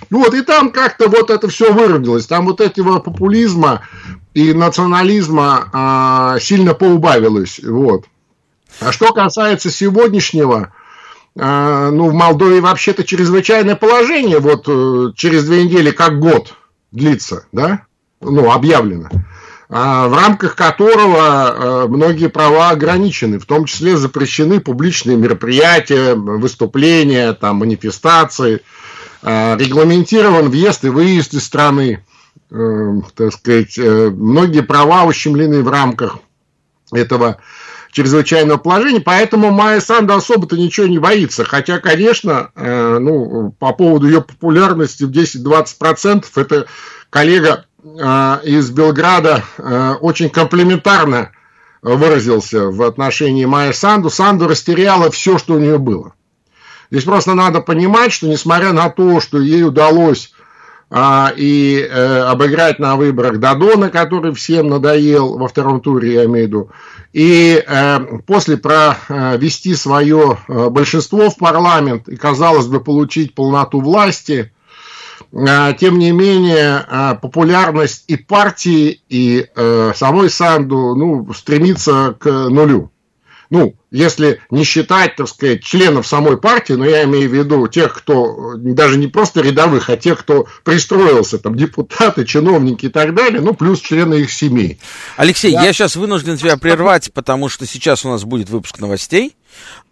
[0.10, 2.26] Вот, и там как-то вот это все выродилось.
[2.26, 3.82] Там вот этого популизма
[4.34, 7.60] и национализма а, сильно поубавилось.
[7.63, 8.06] Вот.
[8.80, 10.74] А что касается сегодняшнего,
[11.38, 16.54] а, ну, в Молдове вообще-то чрезвычайное положение, вот э, через две недели как год
[16.91, 17.86] длится, да?
[18.22, 19.10] Ну, объявлено,
[19.70, 27.34] а, в рамках которого а, многие права ограничены, в том числе запрещены публичные мероприятия, выступления,
[27.34, 28.62] там, манифестации,
[29.24, 32.04] а, регламентирован въезд и выезд из страны,
[32.50, 36.18] э, так сказать, э, многие права ущемлены в рамках
[36.92, 37.38] этого
[37.92, 41.44] чрезвычайного положения, поэтому Майя Санду особо-то ничего не боится.
[41.44, 46.68] Хотя, конечно, э, ну, по поводу ее популярности в 10-20% это
[47.10, 51.32] коллега из Белграда э, очень комплиментарно
[51.82, 54.10] выразился в отношении Майя Санду.
[54.10, 56.13] Санду растеряла все, что у нее было.
[56.91, 60.32] Здесь просто надо понимать, что несмотря на то, что ей удалось
[60.91, 66.46] а, и э, обыграть на выборах Дадона, который всем надоел во втором туре, я имею
[66.46, 66.72] в виду,
[67.13, 74.61] и э, после провести свое большинство в парламент и, казалось бы, получить полноту власти, а,
[75.74, 82.90] тем не менее, а, популярность и партии, и э, самой Санду ну, стремится к нулю.
[83.52, 87.94] Ну, если не считать, так сказать, членов самой партии, но я имею в виду тех,
[87.94, 93.42] кто даже не просто рядовых, а тех, кто пристроился, там, депутаты, чиновники и так далее,
[93.42, 94.80] ну, плюс члены их семей.
[95.18, 99.36] Алексей, я, я сейчас вынужден тебя прервать, потому что сейчас у нас будет выпуск новостей.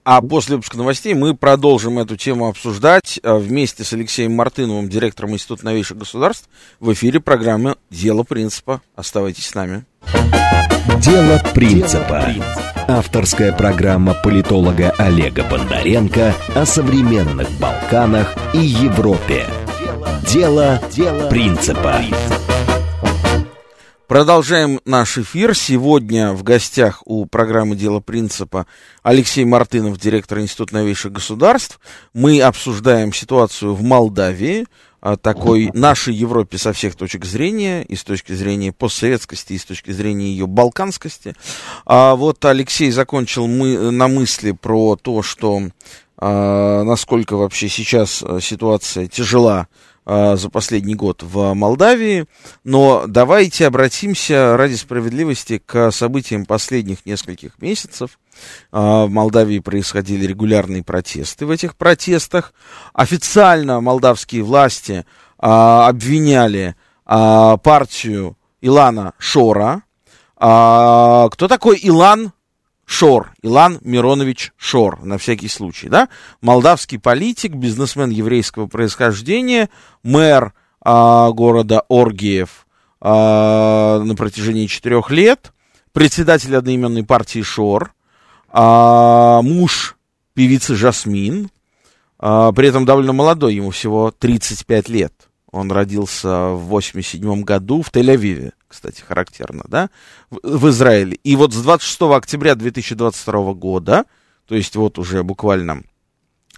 [0.06, 5.34] А после выпуска новостей мы продолжим эту тему обсуждать э, вместе с Алексеем Мартыновым, директором
[5.34, 6.48] Института новейших государств,
[6.80, 8.82] в эфире программы «Дело принципа».
[8.96, 9.84] Оставайтесь с нами.
[10.98, 12.26] «Дело принципа».
[12.88, 19.46] Авторская программа политолога Олега Бондаренко о современных Балканах и Европе.
[20.28, 20.82] «Дело,
[21.30, 22.02] принципа».
[24.08, 25.56] Продолжаем наш эфир.
[25.56, 28.66] Сегодня в гостях у программы «Дело принципа»
[29.04, 31.80] Алексей Мартынов, директор Института новейших государств.
[32.14, 34.66] Мы обсуждаем ситуацию в Молдавии,
[35.22, 39.92] такой нашей Европе со всех точек зрения, и с точки зрения постсоветскости, и с точки
[39.92, 41.36] зрения ее балканскости.
[41.86, 45.62] А вот Алексей закончил мы, на мысли про то, что
[46.18, 49.68] а, насколько вообще сейчас ситуация тяжела
[50.12, 52.26] а, за последний год в Молдавии.
[52.64, 58.18] Но давайте обратимся ради справедливости к событиям последних нескольких месяцев.
[58.72, 61.46] А, в Молдавии происходили регулярные протесты.
[61.46, 62.54] В этих протестах
[62.94, 65.06] официально молдавские власти
[65.38, 66.76] а, обвиняли
[67.06, 69.82] партию Илана Шора.
[70.36, 72.34] Кто такой Илан
[72.92, 76.10] Шор, Илан Миронович Шор, на всякий случай, да,
[76.42, 79.70] молдавский политик, бизнесмен еврейского происхождения,
[80.02, 82.66] мэр а, города Оргиев
[83.00, 85.54] а, на протяжении четырех лет,
[85.94, 87.94] председатель одноименной партии Шор,
[88.52, 89.98] а, муж
[90.34, 91.50] певицы Жасмин,
[92.18, 95.14] а, при этом довольно молодой, ему всего 35 лет.
[95.52, 99.90] Он родился в 87 году в Тель-Авиве кстати, характерно, да,
[100.30, 101.18] в, в Израиле.
[101.24, 104.06] И вот с 26 октября 2022 года,
[104.48, 105.84] то есть вот уже буквально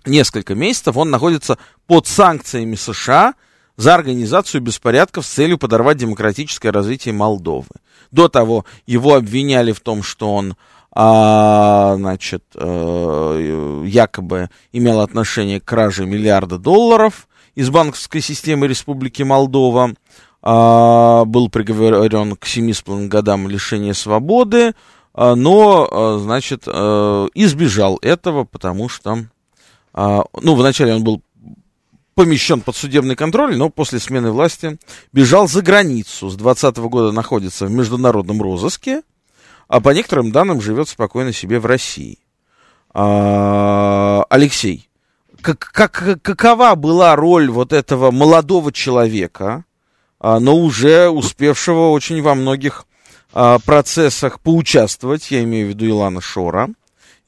[0.06, 3.34] несколько месяцев, он находится под санкциями США
[3.78, 7.70] за организацию беспорядков с целью подорвать демократическое развитие Молдовы.
[8.12, 10.56] До того его обвиняли в том, что он
[10.94, 19.94] а, значит, э, якобы имел отношение к краже миллиарда долларов из банковской системы Республики Молдова
[20.42, 24.74] а, был приговорен к 7,5 годам лишения свободы,
[25.14, 29.26] а, но, а, значит, а, избежал этого, потому что,
[29.94, 31.22] а, ну, вначале он был
[32.16, 34.78] помещен под судебный контроль, но после смены власти
[35.14, 36.30] бежал за границу.
[36.30, 39.04] С 2020 года находится в международном розыске,
[39.72, 42.20] а по некоторым данным живет спокойно себе в России.
[42.94, 44.90] А, Алексей,
[45.40, 49.64] как, как, какова была роль вот этого молодого человека,
[50.20, 52.86] а, но уже успевшего очень во многих
[53.32, 56.68] а, процессах поучаствовать, я имею в виду Илана Шора,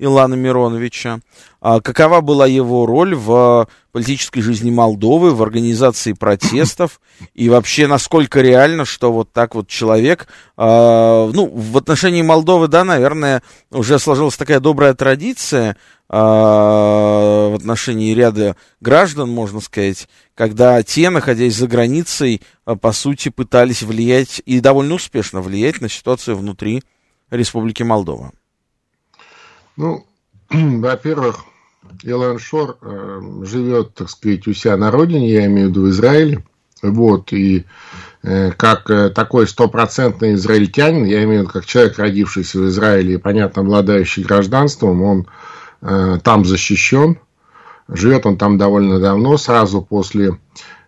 [0.03, 1.19] Илана Мироновича.
[1.61, 6.99] А какова была его роль в политической жизни Молдовы, в организации протестов
[7.33, 13.43] и вообще насколько реально, что вот так вот человек, ну, в отношении Молдовы, да, наверное,
[13.71, 15.77] уже сложилась такая добрая традиция,
[16.15, 23.29] а, в отношении ряда граждан, можно сказать, когда те, находясь за границей, а, по сути,
[23.29, 26.83] пытались влиять и довольно успешно влиять на ситуацию внутри
[27.31, 28.31] Республики Молдова?
[29.77, 30.05] Ну,
[30.49, 31.37] во-первых,
[32.03, 35.89] Илон Шор э, живет, так сказать, у себя на родине, я имею в виду в
[35.89, 36.43] Израиле.
[36.81, 37.65] Вот, и
[38.23, 43.13] э, как э, такой стопроцентный израильтянин, я имею в виду как человек, родившийся в Израиле
[43.13, 45.27] и, понятно, обладающий гражданством, он
[45.83, 47.17] Э, там защищен.
[47.89, 50.39] Живет он там довольно давно, сразу после,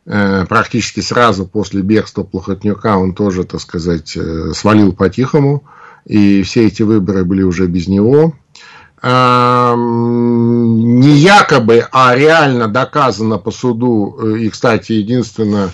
[0.05, 5.65] э, практически сразу после бегства Плохотнюка он тоже, так сказать, э, свалил по-тихому.
[6.05, 8.33] И все эти выборы были уже без него.
[9.07, 9.11] Не
[11.17, 15.69] якобы, а реально доказано по суду, и, кстати, единственное,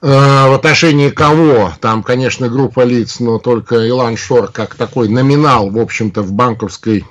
[0.00, 5.78] в отношении кого, там, конечно, группа лиц, но только Илан Шор как такой номинал, в
[5.78, 7.04] общем-то, в банковской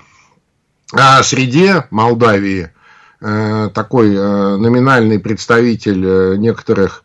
[0.96, 2.70] а среде Молдавии
[3.20, 7.04] э, такой э, номинальный представитель э, некоторых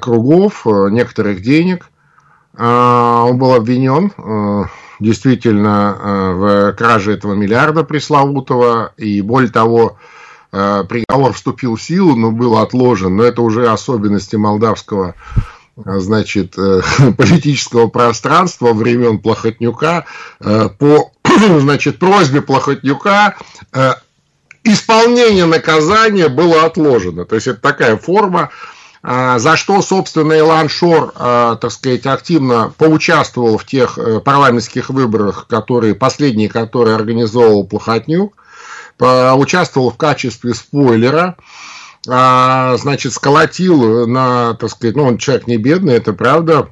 [0.00, 1.90] кругов, некоторых денег.
[2.56, 4.12] Он был обвинен
[5.00, 5.96] действительно
[6.34, 9.98] в краже этого миллиарда пресловутого, и более того,
[10.50, 15.14] приговор вступил в силу, но был отложен, но это уже особенности молдавского
[15.76, 16.54] значит,
[17.16, 20.06] политического пространства времен Плохотнюка.
[20.40, 21.12] По
[21.60, 23.36] значит, просьбе Плохотнюка
[23.72, 23.92] э,
[24.64, 27.24] исполнение наказания было отложено.
[27.24, 28.50] То есть это такая форма
[29.02, 35.46] за что, собственно, Илан Шор, а, так сказать, активно поучаствовал в тех э, парламентских выборах,
[35.46, 38.34] которые, последние, которые организовал Плохотнюк,
[39.00, 41.36] участвовал в качестве спойлера,
[42.08, 46.70] а, значит, сколотил на, так сказать, ну, он человек не бедный, это правда,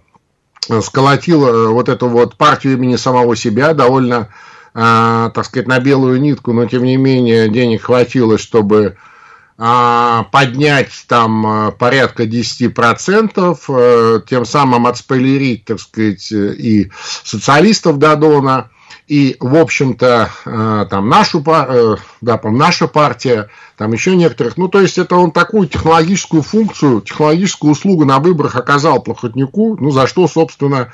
[0.83, 4.31] сколотил э, вот эту вот партию имени самого себя довольно,
[4.75, 9.16] так сказать, на белую нитку, но, тем не менее, денег хватило, чтобы а,
[9.57, 16.91] поднять там а, порядка 10%, э, тем самым отспойлерить, так сказать, и
[17.25, 18.71] социалистов Дадона,
[19.07, 24.57] и, в общем-то, э, там нашу, э, да, наша партия, там еще некоторых.
[24.57, 29.91] Ну, то есть, это он такую технологическую функцию, технологическую услугу на выборах оказал Плохотнику, ну,
[29.91, 30.93] за что, собственно,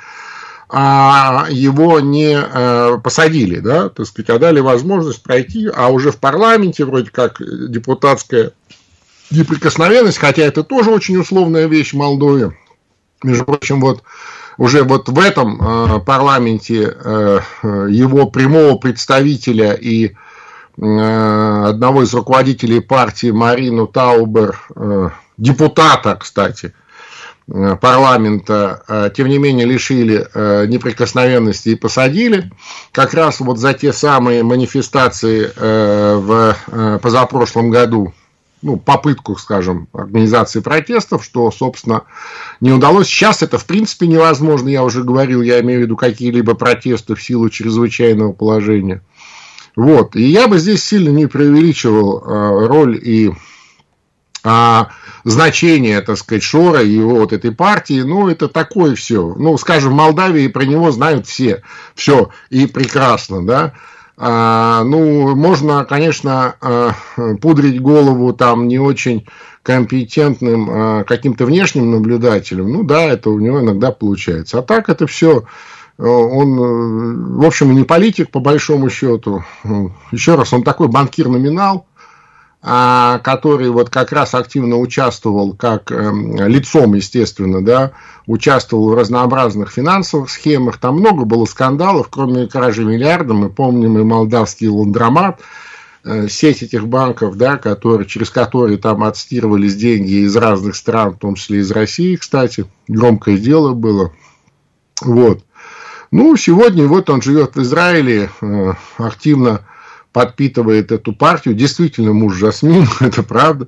[0.75, 6.17] а его не э, посадили, да, так сказать, а дали возможность пройти, а уже в
[6.17, 8.53] парламенте вроде как депутатская
[9.29, 12.57] неприкосновенность, хотя это тоже очень условная вещь в Молдове.
[13.21, 14.01] Между прочим, вот
[14.57, 20.15] уже вот в этом э, парламенте э, его прямого представителя и
[20.75, 24.59] одного из руководителей партии Марину Таубер,
[25.37, 26.73] депутата, кстати,
[27.47, 32.51] парламента, э, тем не менее, лишили э, неприкосновенности и посадили,
[32.91, 38.13] как раз вот за те самые манифестации в позапрошлом году,
[38.61, 42.03] ну, попытку, скажем, организации протестов, что, собственно,
[42.61, 43.07] не удалось.
[43.07, 47.21] Сейчас это, в принципе, невозможно, я уже говорил, я имею в виду какие-либо протесты в
[47.21, 49.01] силу чрезвычайного положения.
[49.75, 52.21] Вот, и я бы здесь сильно не преувеличивал
[52.67, 53.33] роль и
[54.43, 54.89] а,
[55.23, 59.33] значение, так сказать, Шора и его вот этой партии, ну, это такое все.
[59.37, 61.61] Ну, скажем, в Молдавии про него знают все.
[61.95, 63.73] Все, и прекрасно, да.
[64.15, 66.91] А, ну, можно, конечно, а,
[67.41, 69.25] пудрить голову там не очень
[69.63, 72.71] компетентным а, каким-то внешним наблюдателем.
[72.71, 74.59] Ну, да, это у него иногда получается.
[74.59, 75.45] А так это все
[75.99, 79.43] он, в общем, не политик, по большому счету.
[80.11, 81.85] Еще раз, он такой банкир-номинал,
[82.63, 87.91] который вот как раз активно участвовал, как эм, лицом, естественно, да,
[88.25, 90.77] участвовал в разнообразных финансовых схемах.
[90.77, 93.33] Там много было скандалов, кроме кражи миллиарда.
[93.33, 95.41] Мы помним и молдавский ландромат,
[96.05, 101.17] э, сеть этих банков, да, которые, через которые там отстирывались деньги из разных стран, в
[101.17, 102.63] том числе из России, кстати.
[102.87, 104.13] Громкое дело было.
[105.01, 105.43] Вот.
[106.11, 109.65] Ну, сегодня вот он живет в Израиле, э, активно
[110.13, 111.55] подпитывает эту партию.
[111.55, 113.67] Действительно, муж Жасмин, это правда.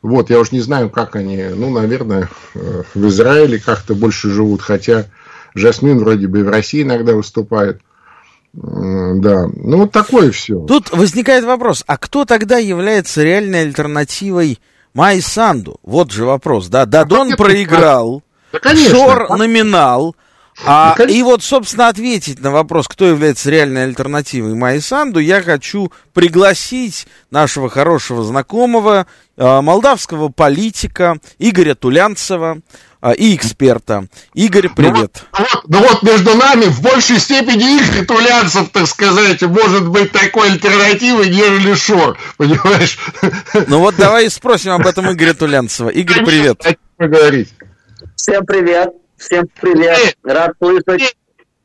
[0.00, 4.62] Вот, я уж не знаю, как они, ну, наверное, э, в Израиле как-то больше живут,
[4.62, 5.06] хотя
[5.54, 7.80] Жасмин вроде бы и в России иногда выступает.
[8.52, 10.64] Да, ну вот такое все.
[10.66, 14.58] Тут возникает вопрос, а кто тогда является реальной альтернативой
[14.94, 15.78] Майи Санду?
[15.82, 18.22] Вот же вопрос, да, Дадон а проиграл,
[18.52, 18.90] да, конечно.
[18.90, 20.16] Шор номинал,
[20.64, 25.92] а, и вот, собственно, ответить на вопрос, кто является реальной альтернативой Майи Санду, я хочу
[26.12, 32.58] пригласить нашего хорошего знакомого, э, молдавского политика Игоря Тулянцева
[33.02, 34.08] э, и эксперта.
[34.34, 35.24] Игорь, привет.
[35.38, 40.10] Ну вот, ну вот между нами в большей степени Игорь Тулянцев, так сказать, может быть
[40.10, 42.98] такой альтернативой, нежели Шор, понимаешь?
[43.68, 45.90] Ну вот давай спросим об этом Игоря Тулянцева.
[45.90, 46.60] Игорь, привет.
[48.16, 48.92] Всем привет.
[49.18, 50.16] Всем привет.
[50.22, 51.16] Рад слышать.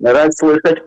[0.01, 0.81] Рад слышать.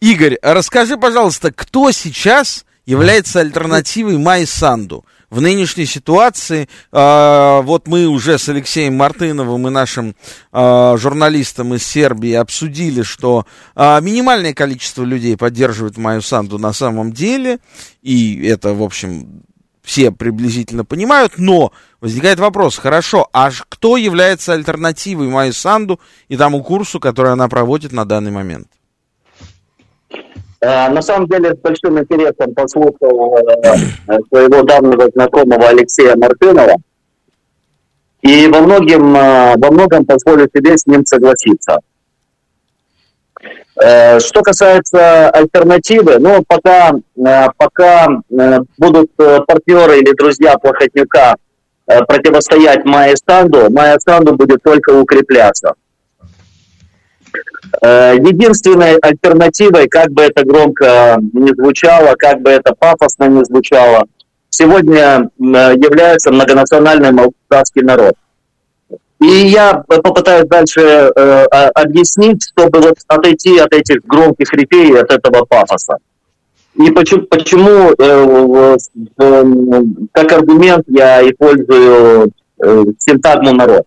[0.00, 5.04] Игорь, расскажи, пожалуйста, кто сейчас является альтернативой Майи Санду?
[5.28, 10.14] В нынешней ситуации, э, вот мы уже с Алексеем Мартыновым и нашим
[10.52, 17.12] э, журналистом из Сербии обсудили, что э, минимальное количество людей поддерживает Майю Санду на самом
[17.12, 17.58] деле,
[18.02, 19.42] и это, в общем,
[19.86, 26.62] все приблизительно понимают, но возникает вопрос, хорошо, а кто является альтернативой Майи Санду и тому
[26.64, 28.66] курсу, который она проводит на данный момент?
[30.60, 36.74] Э, на самом деле, с большим интересом послушал э, своего давнего знакомого Алексея Мартынова.
[38.22, 41.78] И во многом, э, во многом позволю себе с ним согласиться.
[43.78, 51.36] Э, что касается альтернативы, ну, пока, э, пока э, будут партнеры или друзья Плохотнюка
[52.08, 55.74] противостоять Майе Санду, Майя Санду будет только укрепляться.
[57.80, 64.06] Единственной альтернативой, как бы это громко не звучало, как бы это пафосно не звучало,
[64.48, 68.14] сегодня является многонациональный молдавский народ.
[69.20, 75.44] И я попытаюсь дальше э, объяснить, чтобы вот отойти от этих громких репей, от этого
[75.46, 75.96] пафоса.
[76.74, 78.76] И почему, почему э,
[79.18, 79.44] э,
[80.12, 82.30] как аргумент я использую
[82.62, 83.84] э, синтагму народ.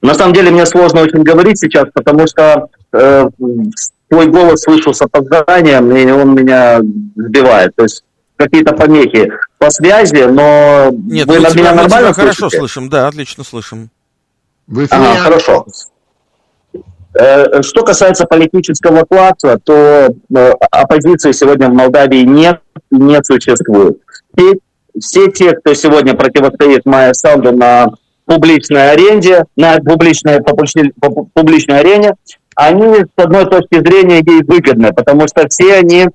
[0.00, 3.28] На самом деле мне сложно очень говорить сейчас, потому что э,
[4.08, 6.80] свой голос слышу с опозданием, и он меня
[7.16, 7.74] сбивает.
[7.76, 8.04] То есть
[8.36, 13.44] какие-то помехи по связи, но Нет, вы, тебя, меня нормально тебя хорошо слышим, да, отлично
[13.44, 13.90] слышим.
[14.66, 15.66] Вы ага, хорошо.
[17.18, 22.60] Э, что касается политического класса, то э, оппозиции сегодня в Молдавии нет,
[22.90, 23.98] не существует.
[24.36, 24.54] Все,
[25.00, 27.86] все те, кто сегодня противостоит Майя Санду на
[28.26, 30.42] публичной аренде, на публичной,
[31.32, 32.14] публичной арене,
[32.54, 36.08] они с одной точки зрения ей выгодны, потому что все они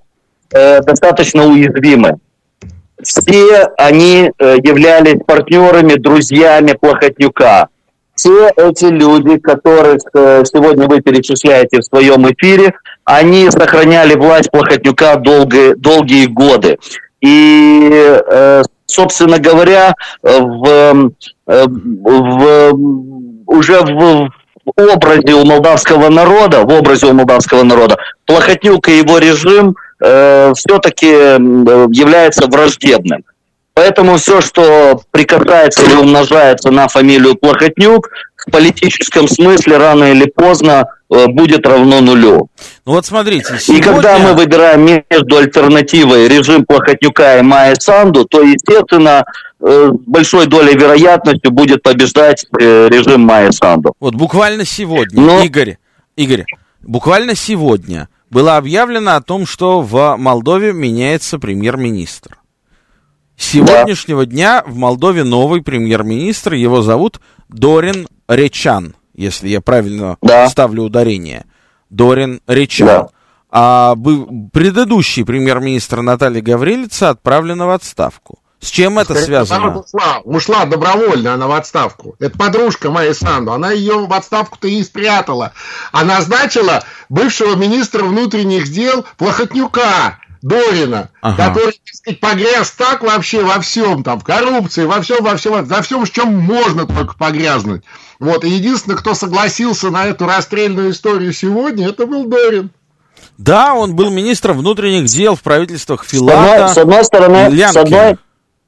[0.54, 2.18] э, достаточно уязвимы.
[3.02, 7.70] Все они э, являлись партнерами, друзьями Плохотнюка.
[8.22, 15.16] Все эти люди, которых э, сегодня вы перечисляете в своем эфире, они сохраняли власть Плохотнюка
[15.16, 16.78] долгие, долгие годы.
[17.20, 21.12] И, э, собственно говоря, в,
[21.48, 22.74] э, в,
[23.48, 24.30] уже в
[24.76, 27.98] образе у молдавского народа, в образе у молдавского народа,
[28.28, 33.24] Плохотнюк и его режим э, все-таки является враждебным.
[33.74, 38.10] Поэтому все, что прикасается или умножается на фамилию Плохотнюк,
[38.46, 42.50] в политическом смысле рано или поздно э, будет равно нулю.
[42.86, 43.82] Ну вот смотрите, сегодня...
[43.82, 49.24] И когда мы выбираем между альтернативой режим Плохотнюка и Майя Санду, то, естественно,
[49.62, 53.94] э, большой долей вероятностью будет побеждать э, режим Майя Санду.
[54.00, 55.44] Вот буквально сегодня, Но...
[55.44, 55.78] Игорь,
[56.16, 56.46] Игорь,
[56.82, 62.41] буквально сегодня было объявлено о том, что в Молдове меняется премьер-министр.
[63.42, 64.32] Сегодняшнего да.
[64.32, 67.20] дня в Молдове новый премьер-министр, его зовут
[67.50, 70.48] Дорин Речан, если я правильно да.
[70.48, 71.46] ставлю ударение.
[71.90, 72.88] Дорин Речан.
[72.88, 73.08] Да.
[73.50, 78.40] А предыдущий премьер-министр Наталья Гаврилица отправлена в отставку.
[78.62, 79.68] С чем это Скорее, связано?
[79.70, 82.16] Она ушла, ушла добровольно, она в отставку.
[82.20, 83.54] Это подружка моя Санду.
[83.54, 85.54] Она ее в отставку-то и спрятала.
[85.92, 90.20] Она назначила бывшего министра внутренних дел Плохотнюка.
[90.42, 91.48] Дорина, ага.
[91.48, 95.64] который, так сказать, погряз так вообще во всем, там, в коррупции, во всем, во всем,
[95.64, 97.84] во всем, в чем можно только погрязнуть.
[98.20, 102.72] Вот, и единственный, кто согласился на эту расстрельную историю сегодня, это был Дорин.
[103.38, 106.68] Да, он был министром внутренних дел в правительствах Филата.
[106.70, 108.18] С одной, с одной стороны, с одной,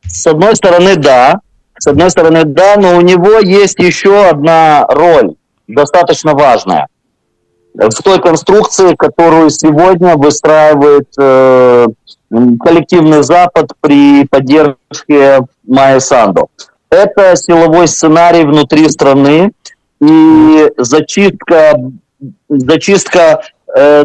[0.05, 1.39] с одной стороны, да,
[1.80, 5.36] с одной стороны, да, но у него есть еще одна роль,
[5.67, 6.88] достаточно важная
[7.74, 11.88] в той конструкции, которую сегодня выстраивает э,
[12.59, 16.49] коллективный Запад при поддержке Майя Санду.
[16.89, 19.51] Это силовой сценарий внутри страны
[19.99, 21.80] и зачистка,
[22.49, 23.41] зачистка
[23.76, 24.03] э,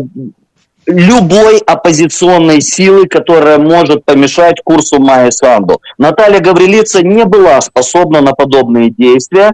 [0.86, 5.80] любой оппозиционной силы, которая может помешать курсу Майя Санду.
[5.98, 9.52] Наталья Гаврилица не была способна на подобные действия,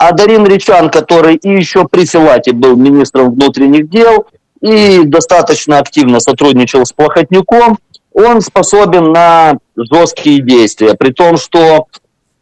[0.00, 4.24] а Дарин Речан, который и еще при Филате был министром внутренних дел
[4.62, 7.78] и достаточно активно сотрудничал с Плохотнюком,
[8.14, 11.86] он способен на жесткие действия, при том, что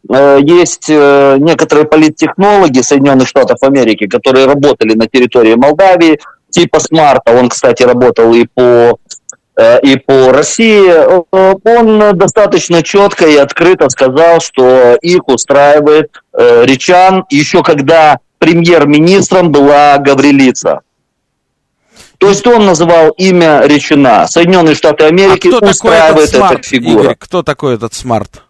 [0.09, 6.17] э, есть э, некоторые политтехнологи Соединенных Штатов Америки, которые работали на территории Молдавии,
[6.51, 8.97] типа Смарта, он, кстати, работал и по
[9.83, 17.25] и по России, э, он достаточно четко и открыто сказал, что их устраивает э, Речан,
[17.29, 20.79] еще когда премьер-министром была Гаврилица.
[22.19, 24.27] То есть он называл имя Речана.
[24.27, 27.03] Соединенные Штаты Америки а устраивает эта фигура.
[27.03, 28.43] Игорь, кто такой этот смарт?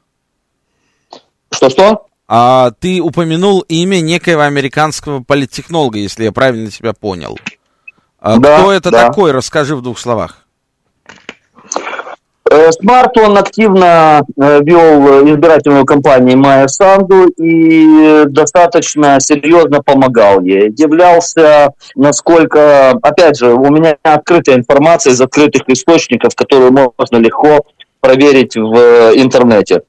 [1.51, 2.05] Что-что?
[2.28, 7.39] А, ты упомянул имя некоего американского политтехнолога, если я правильно тебя понял.
[8.20, 9.07] А да, кто это да.
[9.07, 9.32] такой?
[9.32, 10.39] Расскажи в двух словах.
[12.52, 20.74] Э, Смарт, он активно э, вел избирательную кампанию Майя Санду и достаточно серьезно помогал ей.
[20.76, 27.66] Являлся, насколько, опять же, у меня открытая информация из открытых источников, которую можно легко
[28.02, 29.84] проверить в э, интернете.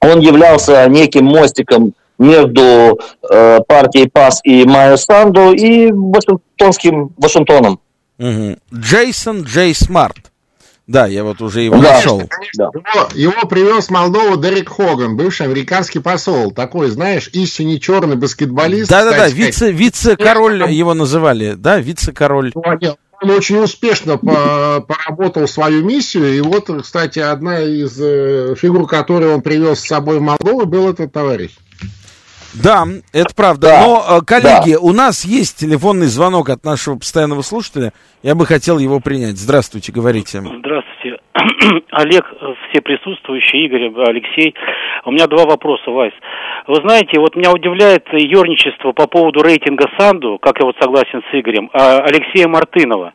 [0.00, 2.98] Он являлся неким мостиком между
[3.30, 7.78] э, партией ПАС и Майя Санду и Вашингтонским Вашингтоном.
[8.18, 10.30] Джейсон Джей Смарт.
[10.90, 12.20] Да, я вот уже его да, нашел.
[12.58, 12.70] Да.
[12.74, 16.50] Его, его привез в Молдову Дерек Хоган, бывший американский посол.
[16.50, 18.90] Такой, знаешь, истинный черный баскетболист.
[18.90, 22.50] Да-да-да, вице, вице-король его называли, да, вице-король.
[22.56, 22.62] Ну,
[23.22, 26.36] он очень успешно по поработал свою миссию.
[26.36, 30.90] И вот, кстати, одна из э, фигур, которую он привез с собой в Молдову, был
[30.90, 31.52] этот товарищ.
[32.54, 33.68] Да, это правда.
[33.68, 34.80] Да, Но, э, коллеги, да.
[34.80, 37.92] у нас есть телефонный звонок от нашего постоянного слушателя.
[38.22, 39.36] Я бы хотел его принять.
[39.36, 40.40] Здравствуйте, говорите.
[40.40, 41.18] Здравствуйте.
[41.92, 42.24] Олег,
[42.70, 44.54] все присутствующие, Игорь, Алексей.
[45.04, 46.12] У меня два вопроса, Вайс.
[46.66, 51.34] Вы знаете, вот меня удивляет ерничество по поводу рейтинга Санду, как я вот согласен с
[51.38, 53.12] Игорем, а Алексея Мартынова.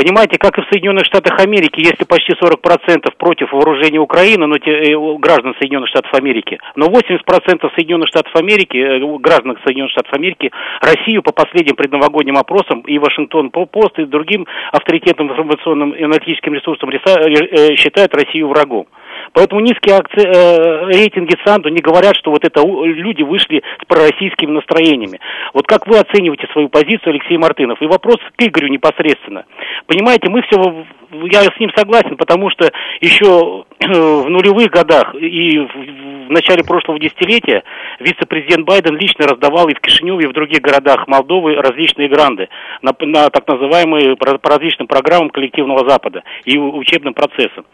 [0.00, 4.70] Понимаете, как и в Соединенных Штатах Америки, если почти 40% против вооружения Украины, но те,
[4.70, 10.50] э, граждан Соединенных Штатов Америки, но 80% Соединенных Штатов Америки, э, граждан Соединенных Штатов Америки,
[10.80, 16.88] Россию по последним предновогодним опросам и Вашингтон Пост и другим авторитетным информационным и аналитическим ресурсам
[16.88, 18.86] э, считают Россию врагом.
[19.32, 24.50] Поэтому низкие акции, э, рейтинги Санду не говорят, что вот это люди вышли с пророссийскими
[24.50, 25.20] настроениями.
[25.54, 27.80] Вот как вы оцениваете свою позицию, Алексей Мартынов?
[27.80, 29.44] И вопрос к Игорю непосредственно.
[29.86, 36.30] Понимаете, мы все, я с ним согласен, потому что еще в нулевых годах и в
[36.30, 37.62] начале прошлого десятилетия
[37.98, 42.48] вице-президент Байден лично раздавал и в Кишиневе, и в других городах Молдовы различные гранды
[42.82, 47.64] на, на так называемые по различным программам коллективного Запада и учебным процессам.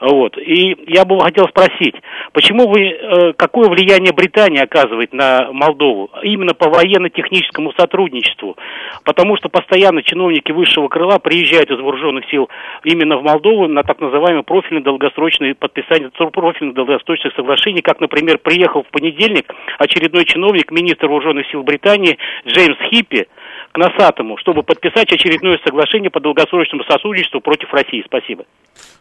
[0.00, 0.36] Вот.
[0.36, 1.94] И я бы хотел спросить,
[2.32, 8.56] почему вы, э, какое влияние Британия оказывает на Молдову именно по военно-техническому сотрудничеству?
[9.04, 12.50] Потому что постоянно чиновники высшего крыла приезжают из вооруженных сил
[12.84, 18.82] именно в Молдову на так называемые профильные долгосрочные подписания профильных долгосрочных соглашений, как, например, приехал
[18.82, 23.26] в понедельник очередной чиновник, министр вооруженных сил Британии Джеймс Хиппи,
[23.72, 28.02] к Носатому, чтобы подписать очередное соглашение по долгосрочному сотрудничеству против России.
[28.06, 28.44] Спасибо.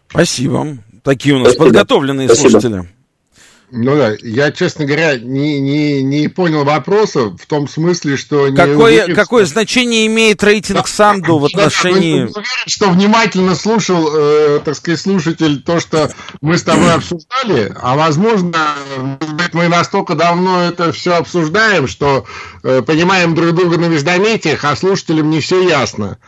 [0.07, 0.65] Спасибо.
[1.03, 1.65] Такие у нас Спасибо.
[1.65, 2.49] подготовленные Спасибо.
[2.49, 2.94] слушатели.
[3.72, 8.51] Ну да, я, честно говоря, не, не, не понял вопроса в том смысле, что...
[8.51, 12.22] Какое, уверен, какое значение имеет рейтинг да, Санду в отношении...
[12.22, 16.11] Уверен, что внимательно слушал, э, так сказать, слушатель то, что
[16.41, 18.76] мы с тобой обсуждали, а возможно,
[19.53, 22.26] мы настолько давно это все обсуждаем, что
[22.63, 26.20] э, понимаем друг друга на междометиях, а слушателям не все ясно.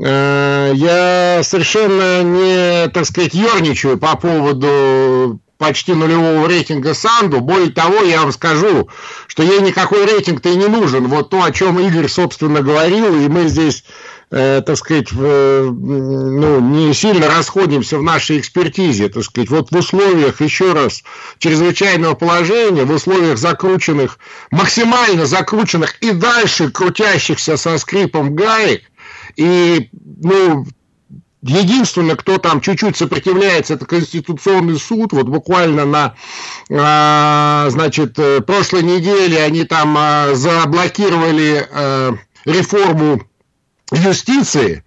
[0.00, 7.40] Э, я совершенно не, так сказать, ерничаю по поводу почти нулевого рейтинга Санду.
[7.40, 8.88] Более того, я вам скажу,
[9.26, 11.08] что ей никакой рейтинг-то и не нужен.
[11.08, 13.84] Вот то, о чем Игорь, собственно, говорил, и мы здесь,
[14.30, 19.50] э, так сказать, э, ну, не сильно расходимся в нашей экспертизе, так сказать.
[19.50, 21.02] Вот в условиях, еще раз,
[21.38, 24.20] чрезвычайного положения, в условиях закрученных,
[24.52, 28.82] максимально закрученных и дальше крутящихся со скрипом гаек,
[29.34, 29.90] и,
[30.22, 30.66] ну,
[31.42, 35.12] Единственное, кто там чуть-чуть сопротивляется, это Конституционный суд.
[35.12, 36.14] Вот буквально на,
[36.70, 42.14] а, значит, э, прошлой неделе они там а, заблокировали а,
[42.44, 43.22] реформу
[43.92, 44.84] юстиции,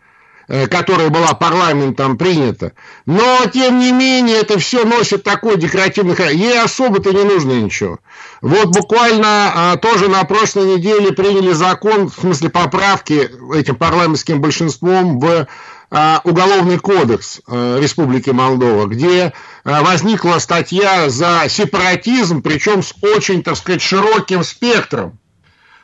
[0.69, 2.73] которая была парламентом принята.
[3.05, 6.37] Но, тем не менее, это все носит такой декоративный характер.
[6.37, 7.99] Ей особо-то не нужно ничего.
[8.41, 15.19] Вот буквально а, тоже на прошлой неделе приняли закон, в смысле поправки этим парламентским большинством
[15.19, 15.47] в
[15.91, 19.33] Уголовный кодекс а, Республики Молдова, где
[19.65, 25.19] а, возникла статья за сепаратизм, причем с очень, так сказать, широким спектром.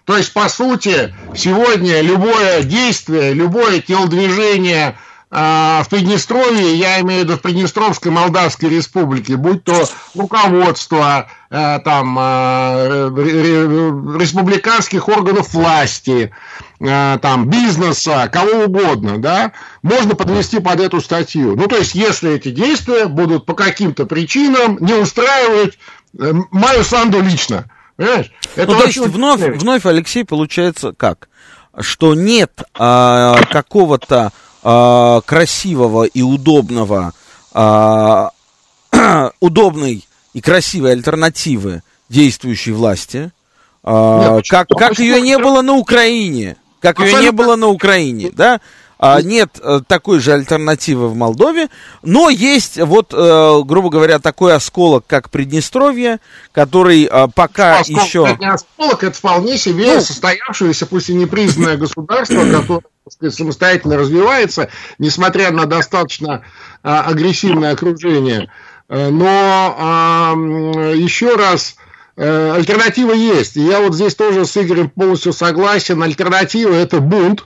[0.05, 7.23] То есть, по сути, сегодня любое действие, любое телодвижение а, в Приднестровье, я имею в
[7.25, 9.83] виду в Приднестровской Молдавской Республике, будь то
[10.15, 16.31] руководство а, там, а, республиканских органов власти,
[16.79, 21.55] там, бизнеса, кого угодно, да, можно подвести под эту статью.
[21.55, 25.79] Ну, то есть, если эти действия будут по каким-то причинам не устраивать
[26.19, 27.65] э, Майю Санду лично.
[27.95, 28.31] Понимаешь?
[28.55, 31.29] Это ну, то есть, вновь, вновь, Алексей, получается как?
[31.79, 34.31] Что нет а, какого-то
[34.67, 37.13] э, красивого и удобного,
[37.53, 38.29] э,
[39.39, 43.31] удобной и красивой альтернативы действующей власти,
[43.83, 48.29] э, Нет, как, как ее не было на Украине, как ее не было на Украине,
[48.33, 48.59] да?
[48.99, 51.69] А, нет э, такой же альтернативы в Молдове,
[52.01, 56.19] но есть вот, э, грубо говоря, такой осколок, как Приднестровье,
[56.51, 58.25] который э, пока осколок, еще...
[58.27, 63.97] Это не осколок, это вполне себе ну, состоявшееся, пусть и непризнанное государство, которое сказать, самостоятельно
[63.97, 66.43] развивается, несмотря на достаточно
[66.81, 68.51] а, агрессивное окружение.
[68.89, 70.33] Но
[70.95, 71.75] еще раз,
[72.15, 73.57] альтернатива есть.
[73.57, 76.01] И я вот здесь тоже с Игорем полностью согласен.
[76.01, 77.43] Альтернатива– это бунт.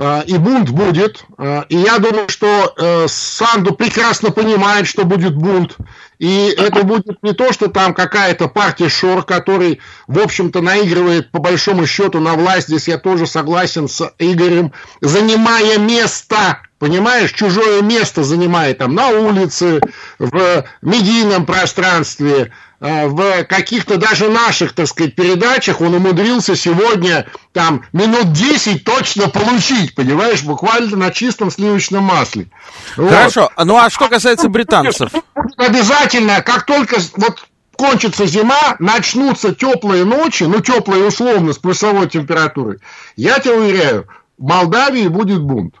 [0.00, 1.24] А, и бунт будет.
[1.38, 5.76] А, и я думаю, что э, Санду прекрасно понимает, что будет бунт.
[6.20, 11.40] И это будет не то, что там какая-то партия Шор, который, в общем-то, наигрывает по
[11.40, 12.68] большому счету на власть.
[12.68, 14.72] Здесь я тоже согласен с Игорем.
[15.00, 19.80] Занимая место, понимаешь, чужое место занимает там на улице,
[20.20, 28.32] в медийном пространстве, в каких-то даже наших, так сказать, передачах он умудрился сегодня там минут
[28.32, 32.48] 10 точно получить, понимаешь, буквально на чистом сливочном масле.
[32.94, 33.66] Хорошо, вот.
[33.66, 35.10] ну а что касается британцев?
[35.56, 42.78] Обязательно, как только вот кончится зима, начнутся теплые ночи, ну теплые условно с плюсовой температурой,
[43.16, 44.06] я тебе уверяю,
[44.36, 45.74] в Молдавии будет бунт.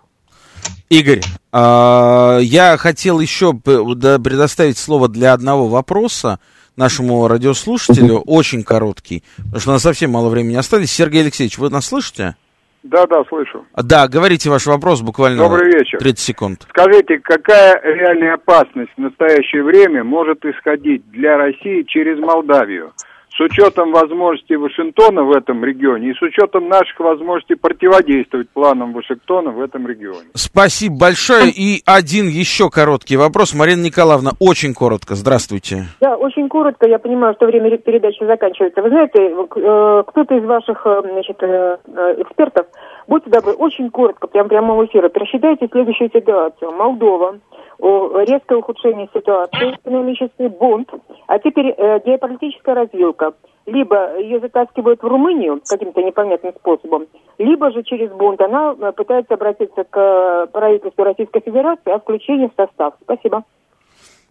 [0.88, 1.22] Игорь,
[1.52, 6.40] а, я хотел еще предоставить слово для одного вопроса
[6.78, 10.92] нашему радиослушателю, очень короткий, потому что у нас совсем мало времени остались.
[10.92, 12.36] Сергей Алексеевич, вы нас слышите?
[12.84, 13.66] Да, да, слышу.
[13.76, 15.98] Да, говорите ваш вопрос буквально Добрый вечер.
[15.98, 16.66] 30 секунд.
[16.70, 22.92] Скажите, какая реальная опасность в настоящее время может исходить для России через Молдавию?
[23.38, 29.50] С учетом возможностей Вашингтона в этом регионе и с учетом наших возможностей противодействовать планам Вашингтона
[29.50, 30.28] в этом регионе.
[30.34, 31.50] Спасибо большое.
[31.50, 33.54] И один еще короткий вопрос.
[33.54, 35.14] Марина Николаевна, очень коротко.
[35.14, 35.84] Здравствуйте.
[36.00, 36.88] Да, очень коротко.
[36.88, 38.82] Я понимаю, что время передачи заканчивается.
[38.82, 41.78] Вы знаете, э, кто-то из ваших э, значит, э,
[42.18, 42.66] экспертов,
[43.06, 46.72] будьте добры, очень коротко, прям прямого эфира, просчитайте следующую ситуацию.
[46.72, 47.38] Молдова,
[47.80, 50.90] резкое ухудшение ситуации, экономический бунт,
[51.26, 53.32] а теперь э, геополитическая развилка.
[53.66, 57.06] Либо ее затаскивают в Румынию каким-то непонятным способом,
[57.38, 62.48] либо же через бунт она э, пытается обратиться к э, правительству Российской Федерации о включении
[62.48, 62.94] в состав.
[63.02, 63.44] Спасибо.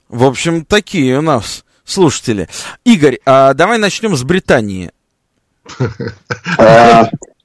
[0.09, 2.47] В общем, такие у нас слушатели.
[2.83, 4.91] Игорь, а давай начнем с Британии.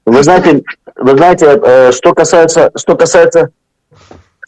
[0.05, 0.63] Вы знаете,
[0.97, 3.51] вы знаете, что касается, что касается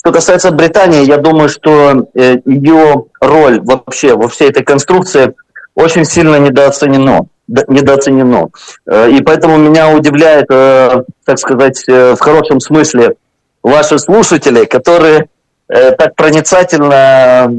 [0.06, 5.34] что касается Британии, я думаю, что э, ее роль вообще во всей этой конструкции
[5.74, 7.26] очень сильно недооценено.
[7.48, 8.50] недооценено.
[8.86, 13.16] Э, и поэтому меня удивляет, э, так сказать, в хорошем смысле,
[13.64, 15.28] ваши слушатели, которые
[15.68, 17.52] так проницательно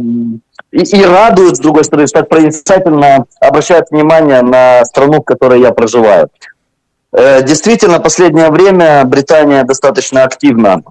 [0.70, 6.28] и радуют, с другой стороны, так проницательно обращают внимание на страну, в которой я проживаю.
[7.12, 10.84] Действительно, последнее время Британия достаточно активно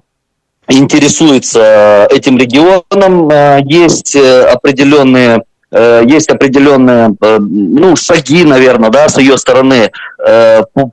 [0.68, 3.30] интересуется этим регионом.
[3.30, 9.92] Э, есть э, определенные э, есть определенные ну, шаги, наверное, да, с ее стороны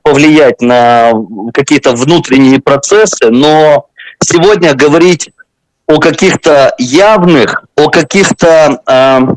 [0.03, 1.11] повлиять на
[1.53, 3.87] какие-то внутренние процессы, но
[4.21, 5.31] сегодня говорить
[5.87, 9.35] о каких-то явных, о каких-то,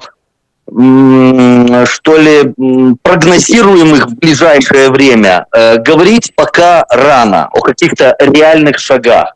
[0.66, 2.54] что ли,
[3.02, 9.35] прогнозируемых в ближайшее время, говорить пока рано, о каких-то реальных шагах.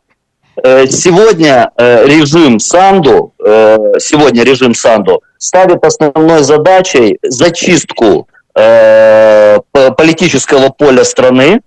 [0.57, 8.27] Э, сегодня э, режим Санду, э, сегодня режим Санду ставит основной задачей зачистку
[9.73, 11.61] политического поля страны,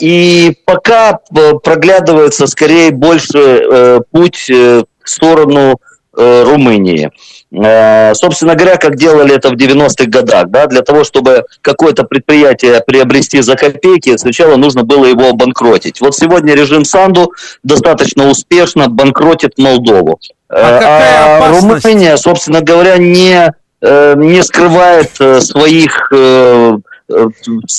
[0.00, 1.20] и пока
[1.62, 5.78] проглядывается скорее больше путь в сторону
[6.14, 7.10] Румынии.
[7.58, 12.82] Э, собственно говоря, как делали это в 90-х годах, да, для того, чтобы какое-то предприятие
[12.86, 16.00] приобрести за копейки, сначала нужно было его обанкротить.
[16.00, 17.32] Вот сегодня режим Санду
[17.62, 20.20] достаточно успешно банкротит Молдову.
[20.48, 26.12] А, а Румыния, собственно говоря, не, э, не скрывает э, своих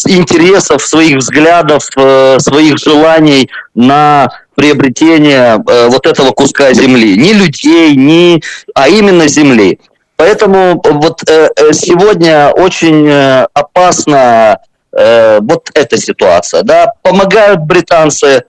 [0.08, 7.16] интересов, своих взглядов, своих желаний на приобретения э, вот этого куска земли.
[7.16, 8.42] Ни людей, ни,
[8.74, 9.80] а именно земли.
[10.16, 14.58] Поэтому вот э, э сегодня очень э, опасна
[14.98, 16.64] э, вот эта ситуация.
[16.64, 16.92] Да?
[17.04, 18.46] Помогают британцы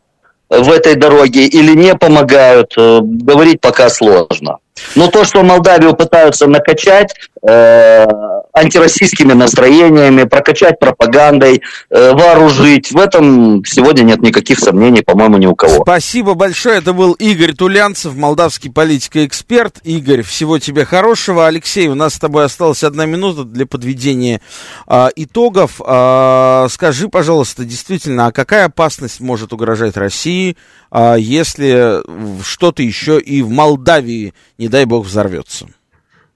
[0.49, 4.57] в этой дороге или не помогают, э, говорить пока сложно.
[4.95, 7.15] Но то, что Молдавию пытаются накачать
[7.47, 8.07] э,
[8.53, 15.55] антироссийскими настроениями, прокачать пропагандой, э, вооружить, в этом сегодня нет никаких сомнений, по-моему, ни у
[15.55, 15.83] кого.
[15.83, 16.79] Спасибо большое.
[16.79, 19.77] Это был Игорь Тулянцев, молдавский политико эксперт.
[19.85, 21.47] Игорь, всего тебе хорошего.
[21.47, 24.41] Алексей, у нас с тобой осталась одна минута для подведения
[24.87, 25.81] э, итогов.
[25.85, 30.57] Э, скажи, пожалуйста, действительно, а какая опасность может угрожать России,
[30.91, 32.03] э, если
[32.43, 35.69] что-то еще и в Молдавии не дай бог, взорвется?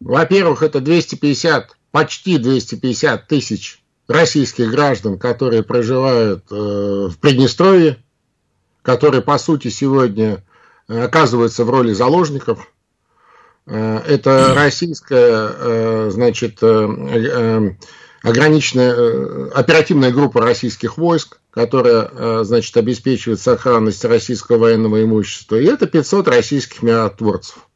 [0.00, 7.98] Во-первых, это 250, почти 250 тысяч российских граждан, которые проживают э, в Приднестровье,
[8.82, 10.42] которые, по сути, сегодня
[10.88, 12.66] оказываются в роли заложников.
[13.66, 17.70] Э, это российская, э, значит, э, э,
[18.22, 25.56] ограниченная э, оперативная группа российских войск, которая, э, значит, обеспечивает сохранность российского военного имущества.
[25.56, 27.68] И это 500 российских миротворцев.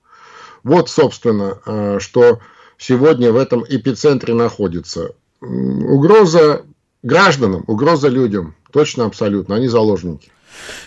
[0.63, 2.41] Вот, собственно, э, что
[2.79, 5.15] сегодня в этом эпицентре находится.
[5.41, 6.63] Угроза
[7.03, 8.55] гражданам, угроза людям.
[8.73, 9.57] Точно, абсолютно.
[9.57, 10.31] Они заложники.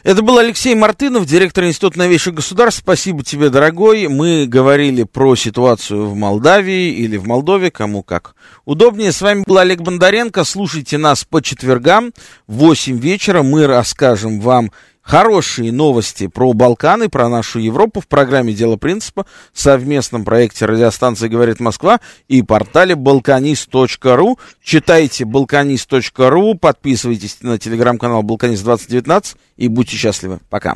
[0.04, 2.82] Это был Алексей Мартынов, директор Института новейших государств.
[2.82, 4.08] Спасибо тебе, дорогой.
[4.08, 9.12] Мы говорили про ситуацию в Молдавии или в Молдове, кому как удобнее.
[9.12, 10.44] С вами был Олег Бондаренко.
[10.44, 12.12] Слушайте нас по четвергам
[12.48, 13.44] в 8 вечера.
[13.44, 14.72] Мы расскажем вам
[15.10, 21.28] хорошие новости про Балканы, про нашу Европу в программе «Дело принципа» в совместном проекте радиостанции
[21.28, 24.38] «Говорит Москва» и портале balkanist.ru.
[24.62, 30.42] Читайте balkanist.ru, подписывайтесь на телеграм-канал «Балканист 2019» и будьте счастливы.
[30.48, 30.76] Пока.